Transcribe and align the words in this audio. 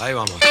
Ahí 0.00 0.14
vamos. 0.14 0.40
Déjame 0.40 0.49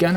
¿Qué 0.00 0.08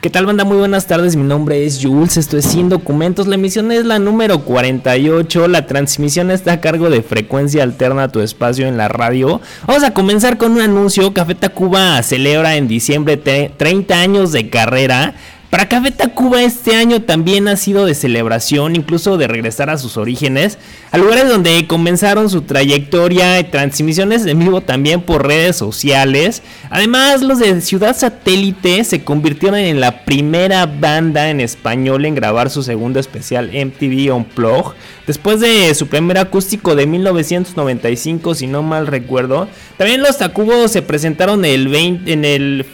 ¿Qué 0.00 0.10
tal 0.10 0.26
banda? 0.26 0.44
Muy 0.44 0.58
buenas 0.58 0.86
tardes, 0.86 1.16
mi 1.16 1.24
nombre 1.24 1.66
es 1.66 1.80
Jules, 1.82 2.16
esto 2.18 2.38
es 2.38 2.44
Sin 2.44 2.68
Documentos, 2.68 3.26
la 3.26 3.34
emisión 3.34 3.72
es 3.72 3.84
la 3.84 3.98
número 3.98 4.44
48, 4.44 5.48
la 5.48 5.66
transmisión 5.66 6.30
está 6.30 6.52
a 6.52 6.60
cargo 6.60 6.88
de 6.88 7.02
Frecuencia 7.02 7.64
Alterna 7.64 8.12
Tu 8.12 8.20
Espacio 8.20 8.68
en 8.68 8.76
la 8.76 8.86
radio. 8.86 9.40
Vamos 9.66 9.82
a 9.82 9.92
comenzar 9.92 10.38
con 10.38 10.52
un 10.52 10.60
anuncio, 10.60 11.12
Café 11.12 11.34
Tacuba 11.34 12.00
celebra 12.04 12.54
en 12.54 12.68
diciembre 12.68 13.16
30 13.16 13.98
años 13.98 14.30
de 14.30 14.50
carrera, 14.50 15.14
para 15.54 15.68
Café 15.68 15.92
Tacuba 15.92 16.42
este 16.42 16.74
año 16.74 17.02
también 17.02 17.46
ha 17.46 17.54
sido 17.54 17.86
de 17.86 17.94
celebración, 17.94 18.74
incluso 18.74 19.16
de 19.16 19.28
regresar 19.28 19.70
a 19.70 19.78
sus 19.78 19.96
orígenes, 19.96 20.58
a 20.90 20.98
lugares 20.98 21.28
donde 21.28 21.68
comenzaron 21.68 22.28
su 22.28 22.42
trayectoria 22.42 23.38
y 23.38 23.44
transmisiones 23.44 24.26
en 24.26 24.40
vivo 24.40 24.62
también 24.62 25.00
por 25.00 25.24
redes 25.24 25.54
sociales. 25.54 26.42
Además, 26.70 27.22
los 27.22 27.38
de 27.38 27.60
Ciudad 27.60 27.96
Satélite 27.96 28.82
se 28.82 29.04
convirtieron 29.04 29.60
en 29.60 29.78
la 29.78 30.04
primera 30.04 30.66
banda 30.66 31.30
en 31.30 31.40
español 31.40 32.04
en 32.04 32.16
grabar 32.16 32.50
su 32.50 32.64
segundo 32.64 32.98
especial 32.98 33.52
MTV 33.52 34.12
Unplugged. 34.12 34.74
Después 35.06 35.38
de 35.38 35.72
su 35.76 35.86
primer 35.86 36.18
acústico 36.18 36.74
de 36.74 36.88
1995, 36.88 38.34
si 38.34 38.48
no 38.48 38.64
mal 38.64 38.88
recuerdo, 38.88 39.46
también 39.78 40.02
los 40.02 40.18
Tacubos 40.18 40.72
se 40.72 40.82
presentaron 40.82 41.44
el 41.44 41.68
20, 41.68 42.12
en 42.12 42.24
el 42.24 42.66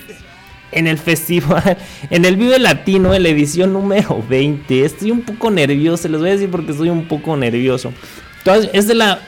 en 0.73 0.87
el 0.87 0.99
festival, 0.99 1.77
en 2.11 2.25
el 2.25 2.37
Vive 2.37 2.59
Latino, 2.59 3.15
en 3.15 3.23
la 3.23 3.29
edición 3.29 3.73
número 3.73 4.23
20. 4.29 4.85
Estoy 4.85 5.11
un 5.11 5.23
poco 5.23 5.51
nervioso, 5.51 6.09
les 6.09 6.21
voy 6.21 6.31
a 6.31 6.33
decir 6.33 6.51
porque 6.51 6.73
estoy 6.73 6.91
un 6.91 7.07
poco 7.07 7.37
nervioso. 7.37 7.93
Entonces, 8.39 8.71
es 8.73 8.89
de 8.89 8.95
la 8.95 9.21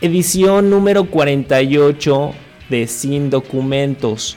edición 0.00 0.70
número 0.70 1.04
48 1.04 2.32
de 2.68 2.86
Sin 2.86 3.30
Documentos. 3.30 4.36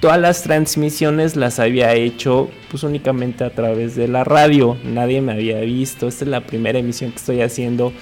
Todas 0.00 0.20
las 0.20 0.42
transmisiones 0.42 1.36
las 1.36 1.60
había 1.60 1.94
hecho 1.94 2.50
pues 2.70 2.82
únicamente 2.82 3.44
a 3.44 3.50
través 3.50 3.94
de 3.94 4.08
la 4.08 4.24
radio, 4.24 4.76
nadie 4.84 5.20
me 5.20 5.32
había 5.32 5.60
visto. 5.60 6.08
Esta 6.08 6.24
es 6.24 6.30
la 6.30 6.40
primera 6.40 6.78
emisión 6.78 7.12
que 7.12 7.18
estoy 7.18 7.40
haciendo 7.40 7.92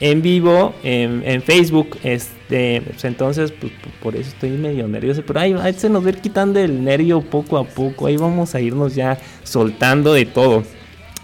en 0.00 0.22
vivo 0.22 0.74
en, 0.82 1.42
Facebook. 1.42 1.98
Este, 2.02 2.82
pues 2.82 3.04
entonces, 3.04 3.52
pues, 3.52 3.72
por 4.02 4.16
eso 4.16 4.30
estoy 4.30 4.50
medio 4.50 4.86
nervioso. 4.88 5.22
Pero 5.26 5.40
ahí, 5.40 5.54
se 5.76 5.88
nos 5.88 6.02
va 6.02 6.08
a 6.08 6.10
ir 6.10 6.18
quitando 6.18 6.60
el 6.60 6.84
nervio 6.84 7.20
poco 7.20 7.58
a 7.58 7.64
poco. 7.64 8.06
Ahí 8.06 8.16
vamos 8.16 8.54
a 8.54 8.60
irnos 8.60 8.94
ya 8.94 9.18
soltando 9.42 10.12
de 10.12 10.26
todo. 10.26 10.64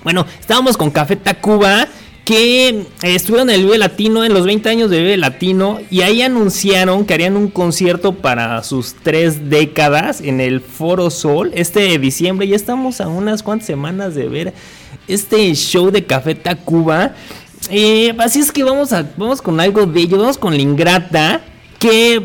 Bueno, 0.05 0.27
estábamos 0.41 0.77
con 0.77 0.91
Café 0.91 1.17
Tacuba. 1.17 1.89
Que 2.25 2.87
estuvieron 3.03 3.51
en 3.51 3.57
el 3.57 3.65
Vive 3.65 3.79
Latino, 3.79 4.25
en 4.25 4.33
los 4.33 4.47
20 4.47 4.69
años 4.69 4.91
de 4.91 5.01
Vive 5.01 5.17
Latino, 5.17 5.81
y 5.91 6.03
ahí 6.03 6.23
anunciaron 6.23 7.05
que 7.05 7.15
harían 7.15 7.37
un 7.37 7.49
concierto 7.49 8.13
para 8.13 8.63
sus 8.63 8.95
tres 8.95 9.51
décadas 9.51 10.21
en 10.21 10.41
el 10.41 10.61
Foro 10.61 11.11
Sol 11.11 11.51
este 11.57 11.99
diciembre. 11.99 12.47
Ya 12.47 12.55
estamos 12.55 13.01
a 13.01 13.09
unas 13.09 13.43
cuantas 13.43 13.67
semanas 13.67 14.15
de 14.15 14.29
ver 14.29 14.55
este 15.09 15.53
show 15.55 15.91
de 15.91 16.05
Café 16.05 16.37
Tacuba. 16.37 17.17
Eh, 17.71 18.15
así 18.19 18.41
es 18.41 18.53
que 18.53 18.65
vamos, 18.65 18.91
vamos 19.17 19.41
con 19.41 19.61
algo 19.61 19.87
de 19.87 20.01
ello, 20.01 20.19
vamos 20.19 20.39
con 20.39 20.55
la 20.55 20.63
ingrata, 20.63 21.41
que 21.79 22.23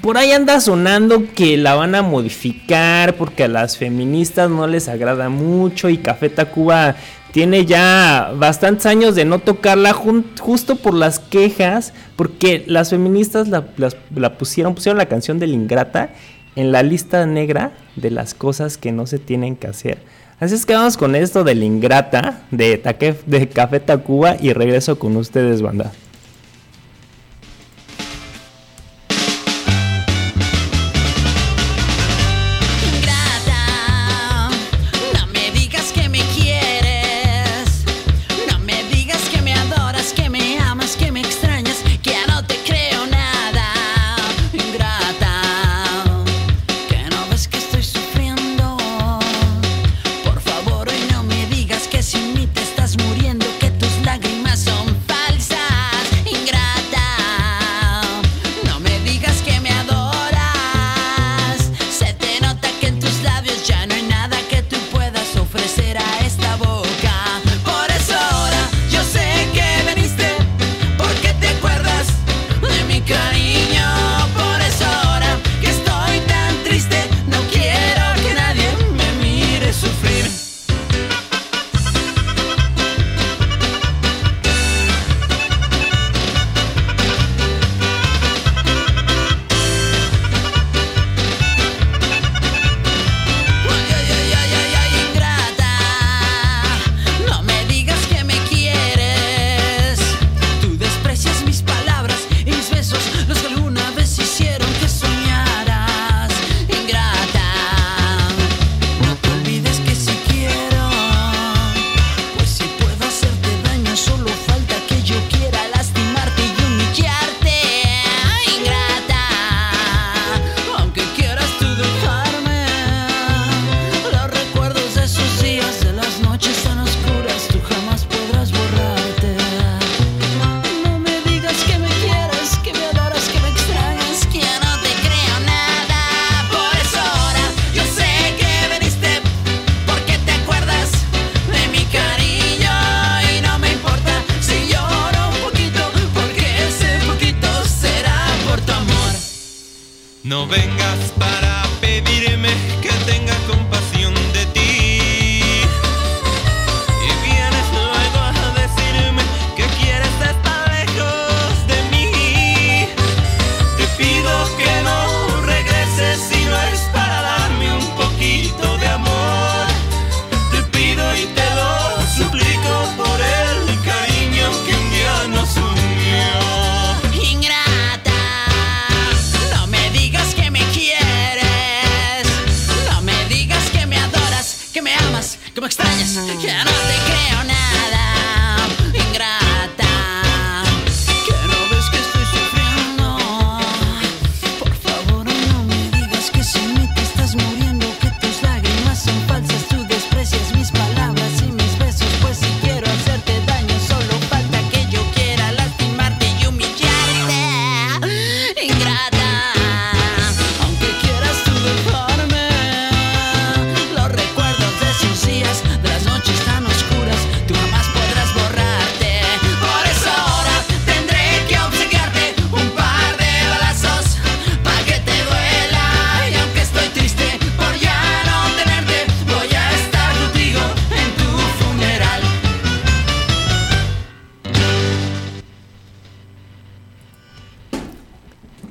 por 0.00 0.16
ahí 0.16 0.32
anda 0.32 0.60
sonando 0.60 1.24
que 1.34 1.56
la 1.56 1.74
van 1.74 1.94
a 1.94 2.02
modificar 2.02 3.16
porque 3.16 3.44
a 3.44 3.48
las 3.48 3.76
feministas 3.76 4.50
no 4.50 4.66
les 4.66 4.88
agrada 4.88 5.28
mucho 5.28 5.88
y 5.88 5.98
Café 5.98 6.30
Tacuba 6.30 6.96
tiene 7.32 7.66
ya 7.66 8.32
bastantes 8.36 8.86
años 8.86 9.16
de 9.16 9.24
no 9.24 9.40
tocarla 9.40 9.92
justo 9.92 10.76
por 10.76 10.94
las 10.94 11.18
quejas, 11.18 11.92
porque 12.14 12.62
las 12.68 12.90
feministas 12.90 13.48
la, 13.48 13.66
la 14.14 14.38
pusieron, 14.38 14.76
pusieron 14.76 14.98
la 14.98 15.06
canción 15.06 15.40
de 15.40 15.48
la 15.48 15.54
ingrata 15.54 16.10
en 16.54 16.70
la 16.70 16.84
lista 16.84 17.26
negra 17.26 17.72
de 17.96 18.12
las 18.12 18.34
cosas 18.34 18.78
que 18.78 18.92
no 18.92 19.08
se 19.08 19.18
tienen 19.18 19.56
que 19.56 19.66
hacer. 19.66 19.98
Así 20.40 20.54
es 20.54 20.66
que 20.66 20.74
vamos 20.74 20.96
con 20.96 21.14
esto 21.14 21.44
de 21.44 21.54
la 21.54 21.64
ingrata 21.64 22.42
de, 22.50 22.82
de 23.26 23.48
Café 23.48 23.80
Tacuba 23.80 24.36
y 24.40 24.52
regreso 24.52 24.98
con 24.98 25.16
ustedes, 25.16 25.62
banda. 25.62 25.92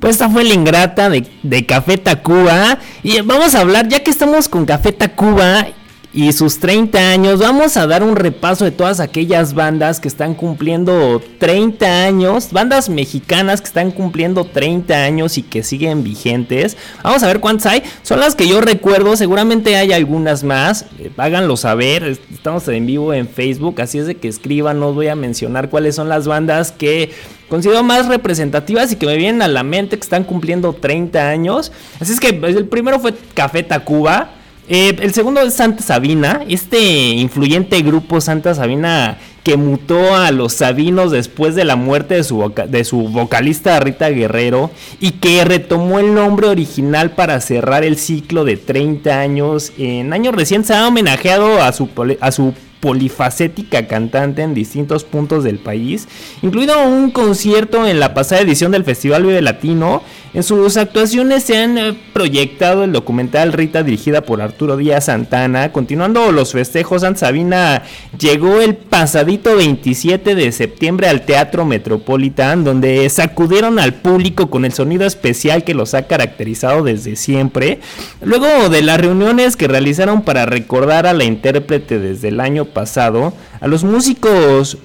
Esta 0.06 0.28
fue 0.28 0.44
la 0.44 0.54
ingrata 0.54 1.08
de, 1.08 1.26
de 1.42 1.66
Café 1.66 1.98
Tacuba. 1.98 2.78
Y 3.02 3.20
vamos 3.22 3.54
a 3.54 3.60
hablar, 3.60 3.88
ya 3.88 4.02
que 4.02 4.10
estamos 4.10 4.48
con 4.48 4.66
Café 4.66 4.92
Tacuba 4.92 5.66
y 6.14 6.32
sus 6.32 6.60
30 6.60 7.10
años, 7.10 7.40
vamos 7.40 7.76
a 7.76 7.88
dar 7.88 8.04
un 8.04 8.14
repaso 8.14 8.64
de 8.64 8.70
todas 8.70 9.00
aquellas 9.00 9.52
bandas 9.52 9.98
que 9.98 10.06
están 10.06 10.34
cumpliendo 10.34 11.20
30 11.40 12.04
años, 12.04 12.52
bandas 12.52 12.88
mexicanas 12.88 13.60
que 13.60 13.66
están 13.66 13.90
cumpliendo 13.90 14.44
30 14.44 14.94
años 14.94 15.38
y 15.38 15.42
que 15.42 15.64
siguen 15.64 16.04
vigentes. 16.04 16.76
Vamos 17.02 17.24
a 17.24 17.26
ver 17.26 17.40
cuántas 17.40 17.66
hay. 17.66 17.82
Son 18.02 18.20
las 18.20 18.36
que 18.36 18.46
yo 18.46 18.60
recuerdo, 18.60 19.16
seguramente 19.16 19.74
hay 19.74 19.92
algunas 19.92 20.44
más. 20.44 20.86
Eh, 21.00 21.10
háganlo 21.16 21.56
saber, 21.56 22.04
estamos 22.32 22.68
en 22.68 22.86
vivo 22.86 23.12
en 23.12 23.26
Facebook, 23.28 23.80
así 23.80 23.98
es 23.98 24.06
de 24.06 24.14
que 24.14 24.28
escriban, 24.28 24.78
no 24.78 24.92
voy 24.92 25.08
a 25.08 25.16
mencionar 25.16 25.68
cuáles 25.68 25.96
son 25.96 26.08
las 26.08 26.28
bandas 26.28 26.70
que 26.70 27.10
considero 27.48 27.82
más 27.82 28.06
representativas 28.06 28.92
y 28.92 28.96
que 28.96 29.06
me 29.06 29.16
vienen 29.16 29.42
a 29.42 29.48
la 29.48 29.64
mente 29.64 29.96
que 29.96 30.02
están 30.02 30.22
cumpliendo 30.22 30.74
30 30.74 31.28
años. 31.28 31.72
Así 31.98 32.12
es 32.12 32.20
que 32.20 32.32
pues, 32.34 32.54
el 32.54 32.66
primero 32.66 33.00
fue 33.00 33.14
Café 33.34 33.64
Tacuba. 33.64 34.43
Eh, 34.66 34.96
el 35.00 35.12
segundo 35.12 35.42
es 35.42 35.54
Santa 35.54 35.82
Sabina, 35.82 36.42
este 36.48 36.80
influyente 36.80 37.82
grupo 37.82 38.22
Santa 38.22 38.54
Sabina 38.54 39.18
que 39.42 39.58
mutó 39.58 40.16
a 40.16 40.30
los 40.30 40.54
Sabinos 40.54 41.10
después 41.10 41.54
de 41.54 41.66
la 41.66 41.76
muerte 41.76 42.14
de 42.14 42.84
su, 42.84 43.08
vocalista 43.10 43.78
Rita 43.78 44.08
Guerrero 44.08 44.70
y 45.00 45.12
que 45.12 45.44
retomó 45.44 45.98
el 45.98 46.14
nombre 46.14 46.48
original 46.48 47.10
para 47.10 47.38
cerrar 47.42 47.84
el 47.84 47.98
ciclo 47.98 48.44
de 48.44 48.56
30 48.56 49.20
años. 49.20 49.72
En 49.76 50.14
años 50.14 50.34
recientes 50.34 50.68
se 50.68 50.74
ha 50.74 50.88
homenajeado 50.88 51.60
a 51.62 51.70
su, 51.72 51.90
a 52.20 52.32
su 52.32 52.54
polifacética 52.80 53.86
cantante 53.86 54.42
en 54.42 54.54
distintos 54.54 55.04
puntos 55.04 55.44
del 55.44 55.58
país, 55.58 56.08
incluido 56.42 56.86
un 56.86 57.10
concierto 57.10 57.86
en 57.86 58.00
la 58.00 58.14
pasada 58.14 58.40
edición 58.40 58.72
del 58.72 58.84
Festival 58.84 59.24
Vive 59.24 59.42
Latino. 59.42 60.02
En 60.34 60.42
sus 60.42 60.76
actuaciones 60.76 61.44
se 61.44 61.56
han 61.56 61.78
eh, 61.78 61.96
proyectado 62.12 62.82
el 62.82 62.90
documental 62.90 63.52
Rita 63.52 63.84
dirigida 63.84 64.22
por 64.22 64.42
Arturo 64.42 64.76
Díaz 64.76 65.04
Santana. 65.04 65.70
Continuando 65.70 66.32
los 66.32 66.50
festejos, 66.50 67.02
Santa 67.02 67.20
Sabina 67.20 67.82
llegó 68.18 68.60
el 68.60 68.74
pasadito 68.74 69.54
27 69.54 70.34
de 70.34 70.50
septiembre 70.50 71.06
al 71.06 71.24
Teatro 71.24 71.64
Metropolitan, 71.64 72.64
donde 72.64 73.08
sacudieron 73.10 73.78
al 73.78 73.94
público 73.94 74.50
con 74.50 74.64
el 74.64 74.72
sonido 74.72 75.06
especial 75.06 75.62
que 75.62 75.72
los 75.72 75.94
ha 75.94 76.08
caracterizado 76.08 76.82
desde 76.82 77.14
siempre. 77.14 77.78
Luego 78.20 78.70
de 78.70 78.82
las 78.82 79.00
reuniones 79.00 79.56
que 79.56 79.68
realizaron 79.68 80.22
para 80.22 80.46
recordar 80.46 81.06
a 81.06 81.14
la 81.14 81.22
intérprete 81.22 82.00
desde 82.00 82.26
el 82.26 82.40
año 82.40 82.64
pasado, 82.64 83.34
a 83.60 83.68
los 83.68 83.84
músicos 83.84 84.78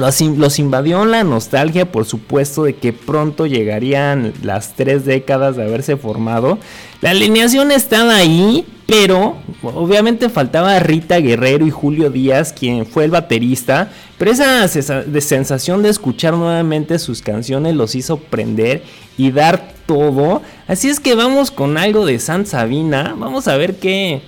los, 0.00 0.20
in- 0.20 0.40
los 0.40 0.58
invadió 0.58 1.04
la 1.04 1.22
nostalgia, 1.22 1.92
por 1.92 2.04
supuesto, 2.04 2.64
de 2.64 2.74
que 2.74 2.92
pronto 2.92 3.46
llegarían 3.46 4.32
las 4.42 4.74
tres 4.74 5.04
décadas 5.04 5.56
de 5.56 5.62
haberse 5.64 5.96
formado. 5.96 6.58
La 7.00 7.10
alineación 7.10 7.70
estaba 7.70 8.16
ahí, 8.16 8.66
pero 8.86 9.36
obviamente 9.62 10.28
faltaba 10.28 10.78
Rita 10.80 11.18
Guerrero 11.18 11.66
y 11.66 11.70
Julio 11.70 12.10
Díaz, 12.10 12.52
quien 12.52 12.84
fue 12.84 13.04
el 13.04 13.10
baterista. 13.12 13.92
Pero 14.18 14.32
esa 14.32 14.66
sensación 14.68 15.82
de 15.82 15.88
escuchar 15.88 16.34
nuevamente 16.34 16.98
sus 16.98 17.22
canciones 17.22 17.74
los 17.76 17.94
hizo 17.94 18.16
prender 18.18 18.82
y 19.16 19.30
dar 19.30 19.72
todo. 19.86 20.42
Así 20.66 20.88
es 20.88 21.00
que 21.00 21.14
vamos 21.14 21.50
con 21.50 21.78
algo 21.78 22.04
de 22.04 22.18
San 22.18 22.44
Sabina. 22.46 23.14
Vamos 23.16 23.48
a 23.48 23.56
ver 23.56 23.76
qué, 23.76 24.20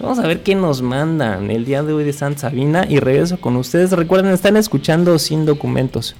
Vamos 0.00 0.18
a 0.18 0.26
ver 0.26 0.42
qué 0.42 0.54
nos 0.54 0.80
mandan 0.80 1.50
el 1.50 1.66
día 1.66 1.82
de 1.82 1.92
hoy 1.92 2.04
de 2.04 2.14
Santa 2.14 2.40
Sabina 2.40 2.86
y 2.88 3.00
regreso 3.00 3.38
con 3.38 3.56
ustedes. 3.56 3.92
Recuerden, 3.92 4.32
están 4.32 4.56
escuchando 4.56 5.18
sin 5.18 5.44
documentos. 5.44 6.16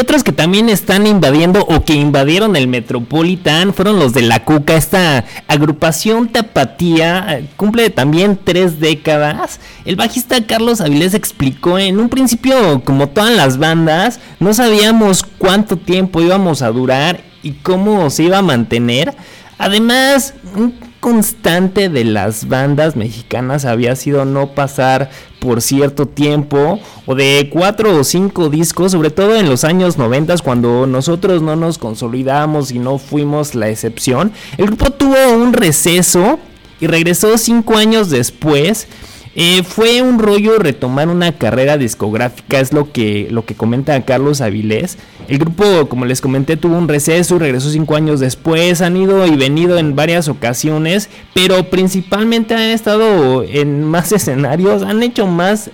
Otros 0.00 0.22
que 0.22 0.30
también 0.30 0.68
están 0.68 1.08
invadiendo 1.08 1.66
o 1.68 1.84
que 1.84 1.94
invadieron 1.94 2.54
el 2.54 2.68
Metropolitan 2.68 3.74
fueron 3.74 3.98
los 3.98 4.12
de 4.12 4.22
La 4.22 4.44
Cuca. 4.44 4.76
Esta 4.76 5.24
agrupación 5.48 6.28
tapatía 6.28 7.26
eh, 7.30 7.48
cumple 7.56 7.90
también 7.90 8.38
tres 8.42 8.78
décadas. 8.78 9.58
El 9.84 9.96
bajista 9.96 10.46
Carlos 10.46 10.80
Avilés 10.80 11.14
explicó 11.14 11.80
en 11.80 11.98
un 11.98 12.10
principio, 12.10 12.84
como 12.84 13.08
todas 13.08 13.34
las 13.34 13.58
bandas, 13.58 14.20
no 14.38 14.54
sabíamos 14.54 15.24
cuánto 15.36 15.76
tiempo 15.76 16.20
íbamos 16.20 16.62
a 16.62 16.70
durar 16.70 17.20
y 17.42 17.54
cómo 17.54 18.08
se 18.10 18.24
iba 18.24 18.38
a 18.38 18.42
mantener. 18.42 19.16
Además, 19.58 20.34
un 20.54 20.74
constante 21.00 21.88
de 21.88 22.04
las 22.04 22.46
bandas 22.48 22.96
mexicanas 22.96 23.64
había 23.64 23.96
sido 23.96 24.24
no 24.24 24.54
pasar 24.54 25.10
por 25.38 25.62
cierto 25.62 26.06
tiempo 26.06 26.80
o 27.06 27.14
de 27.14 27.48
cuatro 27.52 27.96
o 27.96 28.04
cinco 28.04 28.48
discos, 28.48 28.92
sobre 28.92 29.10
todo 29.10 29.36
en 29.36 29.48
los 29.48 29.64
años 29.64 29.98
90 29.98 30.28
cuando 30.38 30.86
nosotros 30.86 31.42
no 31.42 31.56
nos 31.56 31.78
consolidamos 31.78 32.70
y 32.70 32.78
no 32.78 32.98
fuimos 32.98 33.54
la 33.54 33.68
excepción. 33.68 34.32
El 34.56 34.66
grupo 34.66 34.90
tuvo 34.90 35.16
un 35.34 35.52
receso 35.52 36.38
y 36.80 36.86
regresó 36.86 37.38
cinco 37.38 37.76
años 37.76 38.10
después. 38.10 38.86
Eh, 39.34 39.62
fue 39.62 40.02
un 40.02 40.18
rollo 40.18 40.58
retomar 40.58 41.08
una 41.08 41.32
carrera 41.32 41.76
discográfica, 41.76 42.60
es 42.60 42.72
lo 42.72 42.92
que, 42.92 43.28
lo 43.30 43.44
que 43.44 43.54
comenta 43.54 44.00
Carlos 44.04 44.40
Avilés. 44.40 44.98
El 45.28 45.38
grupo, 45.38 45.88
como 45.88 46.06
les 46.06 46.20
comenté, 46.20 46.56
tuvo 46.56 46.76
un 46.76 46.88
receso 46.88 47.38
regresó 47.38 47.70
cinco 47.70 47.96
años 47.96 48.20
después. 48.20 48.80
Han 48.80 48.96
ido 48.96 49.26
y 49.26 49.36
venido 49.36 49.78
en 49.78 49.94
varias 49.94 50.28
ocasiones, 50.28 51.08
pero 51.34 51.64
principalmente 51.70 52.54
han 52.54 52.70
estado 52.70 53.44
en 53.44 53.84
más 53.84 54.12
escenarios, 54.18 54.82
han 54.82 55.02
hecho 55.02 55.26
más 55.26 55.70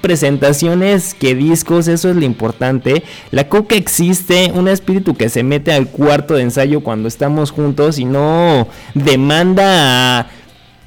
presentaciones 0.00 1.14
que 1.14 1.34
discos, 1.34 1.88
eso 1.88 2.10
es 2.10 2.16
lo 2.16 2.24
importante. 2.24 3.02
La 3.30 3.48
coca 3.48 3.76
existe, 3.76 4.50
un 4.54 4.68
espíritu 4.68 5.14
que 5.14 5.28
se 5.28 5.42
mete 5.42 5.72
al 5.72 5.88
cuarto 5.88 6.34
de 6.34 6.42
ensayo 6.42 6.80
cuando 6.80 7.08
estamos 7.08 7.50
juntos 7.50 7.98
y 7.98 8.04
no 8.04 8.68
demanda 8.94 10.28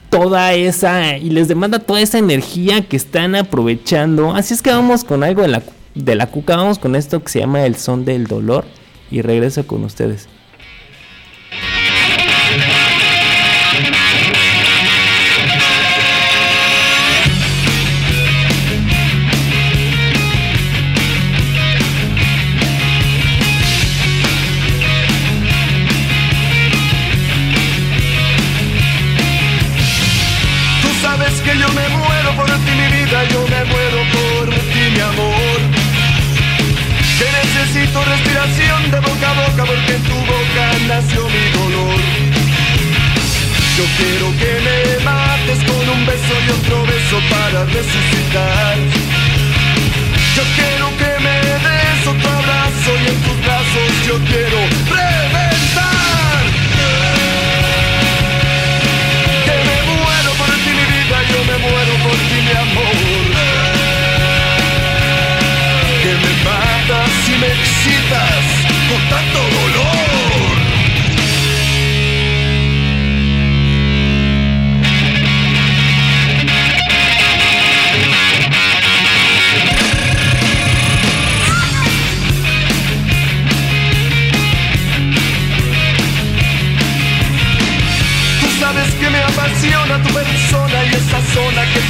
toda 0.10 0.54
esa 0.54 1.18
y 1.18 1.30
les 1.30 1.48
demanda 1.48 1.80
toda 1.80 2.02
esa 2.02 2.18
energía 2.18 2.82
que 2.82 2.98
están 2.98 3.36
aprovechando. 3.36 4.34
Así 4.34 4.54
es 4.54 4.62
que 4.62 4.72
vamos 4.72 5.04
con 5.04 5.24
algo 5.24 5.42
de 5.42 5.48
la, 5.50 5.64
de 5.94 6.16
la 6.16 6.28
cuca, 6.28 6.56
vamos 6.56 6.80
con 6.80 6.96
esto 6.96 7.22
que 7.22 7.30
se 7.30 7.40
llama 7.40 7.66
el 7.66 7.76
son 7.76 8.06
del 8.06 8.28
dolor 8.28 8.66
y 9.12 9.22
regreso 9.22 9.66
con 9.68 9.84
ustedes. 9.84 10.28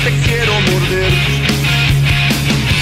Te 0.05 0.11
quiero 0.19 0.53
morder. 0.69 1.13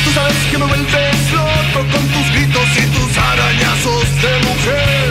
Tú 0.03 0.09
sabes 0.13 0.35
que 0.51 0.57
me 0.57 0.65
vuelves 0.65 1.31
loco 1.31 1.79
con 1.93 2.03
tus 2.13 2.27
gritos 2.35 2.69
y 2.75 2.85
tus 2.95 3.17
arañazos 3.17 4.03
de 4.23 4.33
mujer. 4.47 5.07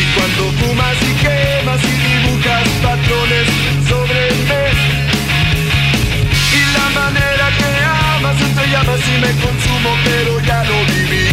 Y 0.00 0.02
cuando 0.14 0.42
fumas 0.60 0.96
y 1.10 1.12
quemas 1.24 1.80
y 1.82 1.94
dibujas 2.06 2.68
patrones 2.84 3.46
sobre 3.88 4.20
mí. 4.48 4.64
Y 6.58 6.62
la 6.76 6.86
manera 7.00 7.46
que 7.58 7.70
amas 8.16 8.38
entre 8.42 8.68
llamas 8.72 9.00
y 9.08 9.20
me 9.24 9.32
consumo, 9.44 9.90
pero 10.04 10.38
ya 10.40 10.64
lo 10.64 10.76
viví. 10.92 11.31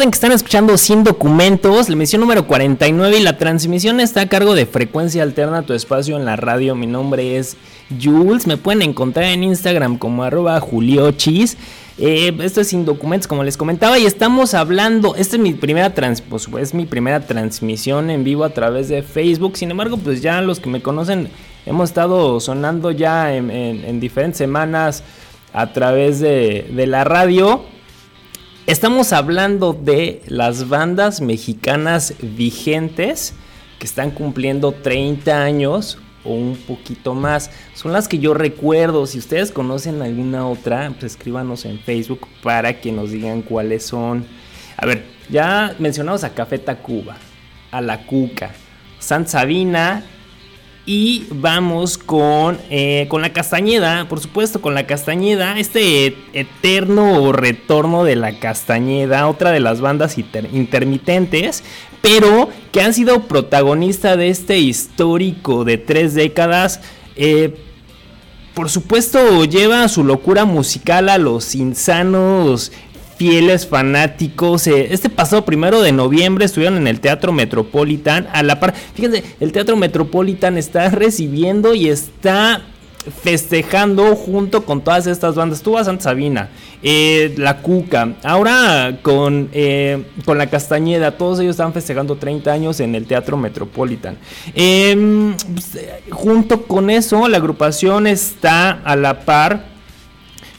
Recuerden 0.00 0.12
que 0.12 0.16
están 0.16 0.32
escuchando 0.32 0.78
Sin 0.78 1.04
Documentos, 1.04 1.90
la 1.90 1.92
emisión 1.92 2.22
número 2.22 2.46
49 2.46 3.18
y 3.18 3.22
la 3.22 3.36
transmisión 3.36 4.00
está 4.00 4.22
a 4.22 4.28
cargo 4.30 4.54
de 4.54 4.64
Frecuencia 4.64 5.22
Alterna, 5.22 5.60
tu 5.60 5.74
espacio 5.74 6.16
en 6.16 6.24
la 6.24 6.36
radio. 6.36 6.74
Mi 6.74 6.86
nombre 6.86 7.36
es 7.36 7.58
Jules, 8.02 8.46
me 8.46 8.56
pueden 8.56 8.80
encontrar 8.80 9.26
en 9.26 9.44
Instagram 9.44 9.98
como 9.98 10.24
arroba 10.24 10.58
juliochis. 10.58 11.58
Eh, 11.98 12.34
esto 12.40 12.62
es 12.62 12.68
Sin 12.68 12.86
Documentos, 12.86 13.26
como 13.26 13.44
les 13.44 13.58
comentaba, 13.58 13.98
y 13.98 14.06
estamos 14.06 14.54
hablando, 14.54 15.16
esta 15.16 15.36
es 15.36 15.42
mi 15.42 15.52
primera 15.52 15.92
trans, 15.92 16.22
pues, 16.22 16.48
es 16.58 16.72
mi 16.72 16.86
primera 16.86 17.26
transmisión 17.26 18.08
en 18.08 18.24
vivo 18.24 18.44
a 18.44 18.54
través 18.54 18.88
de 18.88 19.02
Facebook. 19.02 19.58
Sin 19.58 19.70
embargo, 19.70 19.98
pues 19.98 20.22
ya 20.22 20.40
los 20.40 20.60
que 20.60 20.70
me 20.70 20.80
conocen 20.80 21.28
hemos 21.66 21.90
estado 21.90 22.40
sonando 22.40 22.90
ya 22.90 23.34
en, 23.34 24.00
diferentes 24.00 24.38
semanas 24.38 25.04
a 25.52 25.74
través 25.74 26.20
de, 26.20 26.70
de 26.72 26.86
la 26.86 27.04
radio. 27.04 27.66
Estamos 28.70 29.12
hablando 29.12 29.72
de 29.72 30.22
las 30.28 30.68
bandas 30.68 31.20
mexicanas 31.20 32.14
vigentes 32.22 33.34
que 33.80 33.84
están 33.84 34.12
cumpliendo 34.12 34.70
30 34.70 35.42
años 35.42 35.98
o 36.22 36.34
un 36.34 36.54
poquito 36.54 37.14
más. 37.16 37.50
Son 37.74 37.92
las 37.92 38.06
que 38.06 38.20
yo 38.20 38.32
recuerdo. 38.32 39.08
Si 39.08 39.18
ustedes 39.18 39.50
conocen 39.50 40.00
alguna 40.02 40.46
otra, 40.46 40.88
pues 40.90 41.14
escríbanos 41.14 41.64
en 41.64 41.80
Facebook 41.80 42.28
para 42.44 42.80
que 42.80 42.92
nos 42.92 43.10
digan 43.10 43.42
cuáles 43.42 43.84
son. 43.84 44.24
A 44.76 44.86
ver, 44.86 45.04
ya 45.28 45.74
mencionamos 45.80 46.22
a 46.22 46.32
Café 46.32 46.60
Tacuba, 46.60 47.16
a 47.72 47.80
La 47.80 48.06
Cuca, 48.06 48.52
San 49.00 49.26
Sabina 49.26 50.04
y 50.92 51.28
vamos 51.30 51.98
con, 51.98 52.58
eh, 52.68 53.06
con 53.08 53.22
la 53.22 53.32
Castañeda, 53.32 54.08
por 54.08 54.18
supuesto, 54.18 54.60
con 54.60 54.74
la 54.74 54.88
Castañeda, 54.88 55.56
este 55.56 56.16
eterno 56.32 57.30
retorno 57.30 58.02
de 58.02 58.16
la 58.16 58.40
Castañeda, 58.40 59.28
otra 59.28 59.52
de 59.52 59.60
las 59.60 59.80
bandas 59.80 60.18
intermitentes, 60.18 61.62
pero 62.02 62.48
que 62.72 62.80
han 62.80 62.92
sido 62.92 63.28
protagonista 63.28 64.16
de 64.16 64.30
este 64.30 64.58
histórico 64.58 65.64
de 65.64 65.78
tres 65.78 66.14
décadas. 66.14 66.80
Eh, 67.14 67.54
por 68.54 68.68
supuesto, 68.68 69.44
lleva 69.44 69.86
su 69.86 70.02
locura 70.02 70.44
musical 70.44 71.08
a 71.08 71.18
los 71.18 71.54
insanos 71.54 72.72
fieles 73.20 73.66
fanáticos. 73.66 74.66
Eh, 74.66 74.94
este 74.94 75.10
pasado 75.10 75.44
primero 75.44 75.82
de 75.82 75.92
noviembre 75.92 76.46
estuvieron 76.46 76.78
en 76.78 76.86
el 76.86 77.00
Teatro 77.00 77.34
Metropolitan. 77.34 78.26
A 78.32 78.42
la 78.42 78.58
par, 78.58 78.72
fíjense, 78.94 79.22
el 79.40 79.52
Teatro 79.52 79.76
Metropolitan 79.76 80.56
está 80.56 80.88
recibiendo 80.88 81.74
y 81.74 81.90
está 81.90 82.62
festejando 83.22 84.16
junto 84.16 84.64
con 84.64 84.80
todas 84.80 85.06
estas 85.06 85.34
bandas. 85.34 85.60
Tú 85.60 85.72
vas 85.72 85.84
Santa 85.84 86.04
Sabina, 86.04 86.48
eh, 86.82 87.34
La 87.36 87.58
Cuca, 87.58 88.14
ahora 88.22 89.00
con, 89.02 89.50
eh, 89.52 90.02
con 90.24 90.38
La 90.38 90.46
Castañeda, 90.46 91.18
todos 91.18 91.40
ellos 91.40 91.50
están 91.50 91.74
festejando 91.74 92.16
30 92.16 92.50
años 92.50 92.80
en 92.80 92.94
el 92.94 93.04
Teatro 93.04 93.36
Metropolitan. 93.36 94.16
Em, 94.54 95.36
pues, 95.52 95.78
junto 96.10 96.62
con 96.62 96.88
eso, 96.88 97.28
la 97.28 97.36
agrupación 97.36 98.06
está 98.06 98.70
a 98.82 98.96
la 98.96 99.20
par 99.26 99.79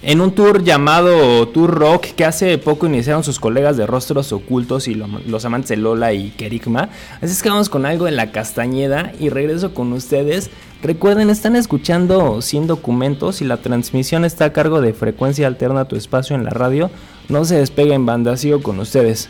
en 0.04 0.20
un 0.22 0.32
tour 0.32 0.64
llamado 0.64 1.48
Tour 1.50 1.72
Rock 1.72 2.08
que 2.16 2.26
hace 2.26 2.58
poco 2.58 2.88
iniciaron 2.88 3.24
sus 3.24 3.40
colegas 3.40 3.78
de 3.78 3.86
Rostros 3.86 4.32
Ocultos 4.34 4.88
y 4.88 4.96
los 4.96 5.46
amantes 5.46 5.70
de 5.70 5.78
Lola 5.78 6.14
y 6.14 6.32
Kerigma. 6.32 6.90
Así 7.22 7.32
es 7.32 7.44
que 7.44 7.50
vamos 7.50 7.70
con 7.70 7.86
algo 7.86 8.08
en 8.08 8.16
la 8.16 8.32
Castañeda 8.32 9.14
y 9.20 9.30
regreso 9.30 9.74
con 9.74 9.94
ustedes. 9.94 10.50
Recuerden, 10.82 11.30
están 11.30 11.56
escuchando 11.56 12.42
Sin 12.42 12.66
Documentos 12.66 13.42
y 13.42 13.46
la 13.46 13.58
transmisión 13.58 14.26
está 14.26 14.46
a 14.46 14.54
cargo 14.54 14.82
de 14.82 14.94
Frecuencia 14.94 15.46
Alterna 15.46 15.86
Tu 15.86 15.96
Espacio 15.96 16.36
en 16.36 16.44
la 16.44 16.50
radio. 16.50 16.90
No 17.30 17.46
se 17.46 17.56
despeguen 17.56 18.06
banda, 18.06 18.36
sigo 18.38 18.64
con 18.64 18.80
ustedes. 18.80 19.30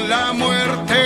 la 0.11 0.33
muerte. 0.33 0.99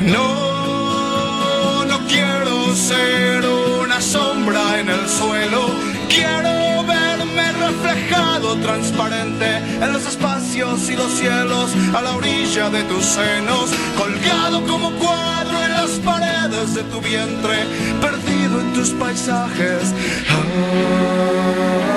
No 0.00 1.98
quiero 2.08 2.74
ser 2.74 3.46
una 3.84 4.00
sombra 4.00 4.80
en 4.80 4.88
el 4.88 5.08
suelo. 5.08 5.60
Quiero 6.08 6.82
verme 6.82 7.46
reflejado 7.52 8.56
transparente 8.56 9.48
en 9.84 9.92
los 9.92 10.04
espacios 10.06 10.90
y 10.90 10.96
los 10.96 11.10
cielos 11.20 11.66
a 11.96 12.00
la 12.02 12.12
orilla 12.16 12.68
de 12.70 12.82
tus 12.90 13.04
senos, 13.04 13.66
colgado 13.96 14.66
como 14.66 14.90
cuadro 15.02 15.56
en 15.66 15.72
las 15.80 15.92
paredes 16.10 16.74
de 16.74 16.82
tu 16.82 17.00
vientre, 17.00 17.58
perdido 18.00 18.60
en 18.60 18.72
tus 18.72 18.90
paisajes. 18.90 19.84
Creí 20.26 21.87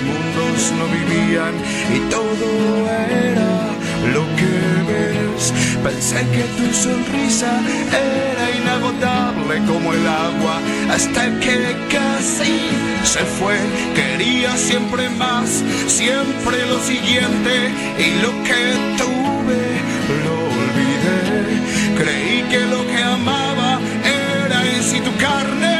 mundos 0.00 0.72
no 0.78 0.86
vivían 0.86 1.54
y 1.94 1.98
todo 2.10 2.46
era 2.88 3.72
lo 4.14 4.24
que 4.36 4.52
ves. 4.90 5.52
Pensé 5.82 6.20
que 6.34 6.44
tu 6.56 6.72
sonrisa 6.72 7.60
era 7.88 8.46
inagotable 8.60 9.58
como 9.66 9.92
el 9.92 10.06
agua, 10.06 10.60
hasta 10.90 11.22
que 11.40 11.76
casi 11.90 12.56
se 13.04 13.24
fue. 13.38 13.56
Quería 13.94 14.56
siempre 14.56 15.08
más, 15.10 15.62
siempre 15.88 16.66
lo 16.66 16.78
siguiente, 16.80 17.52
y 17.98 18.22
lo 18.22 18.30
que 18.44 18.62
tuve 19.00 19.62
lo 20.24 20.34
olvidé. 20.62 21.22
Creí 21.98 22.42
que 22.50 22.60
lo 22.60 22.86
que 22.86 23.02
amaba 23.02 23.80
era 24.04 24.58
en 24.74 24.82
sí 24.82 25.00
tu 25.00 25.14
carne 25.16 25.71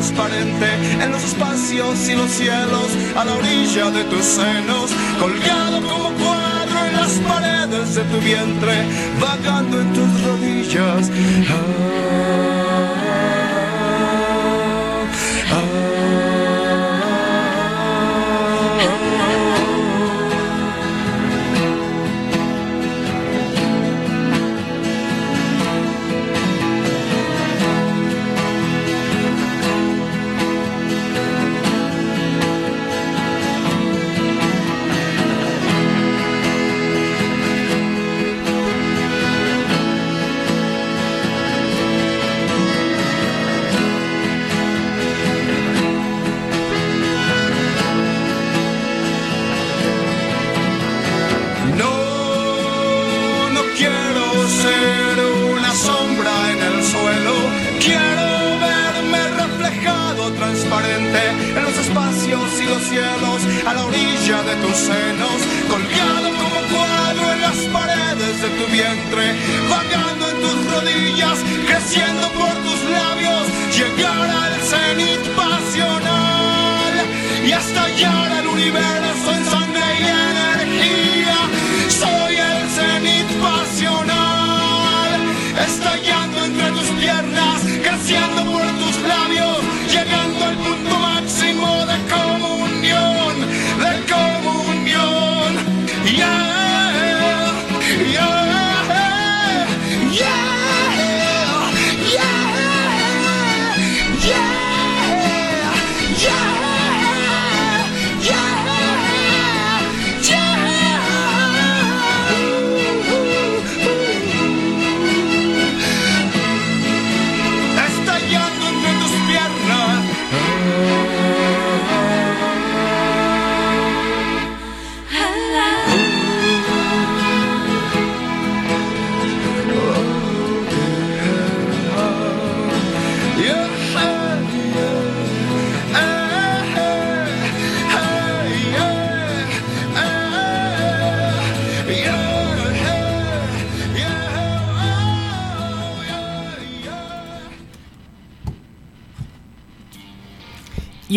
transparente 0.00 0.66
en 1.02 1.12
los 1.12 1.22
espacios 1.22 2.08
y 2.08 2.14
los 2.14 2.30
cielos, 2.30 2.88
a 3.14 3.22
la 3.22 3.34
orilla 3.34 3.90
de 3.90 4.04
tus 4.04 4.24
senos, 4.24 4.90
colgado 5.18 5.82
como 5.82 6.10
cuadro 6.14 6.86
en 6.86 6.96
las 6.96 7.12
paredes 7.28 7.96
de 7.96 8.02
tu 8.04 8.18
vientre, 8.20 8.86
vagando 9.20 9.78
en 9.78 9.92
tus 9.92 10.22
rodillas. 10.24 11.10
Ah. 11.50 12.59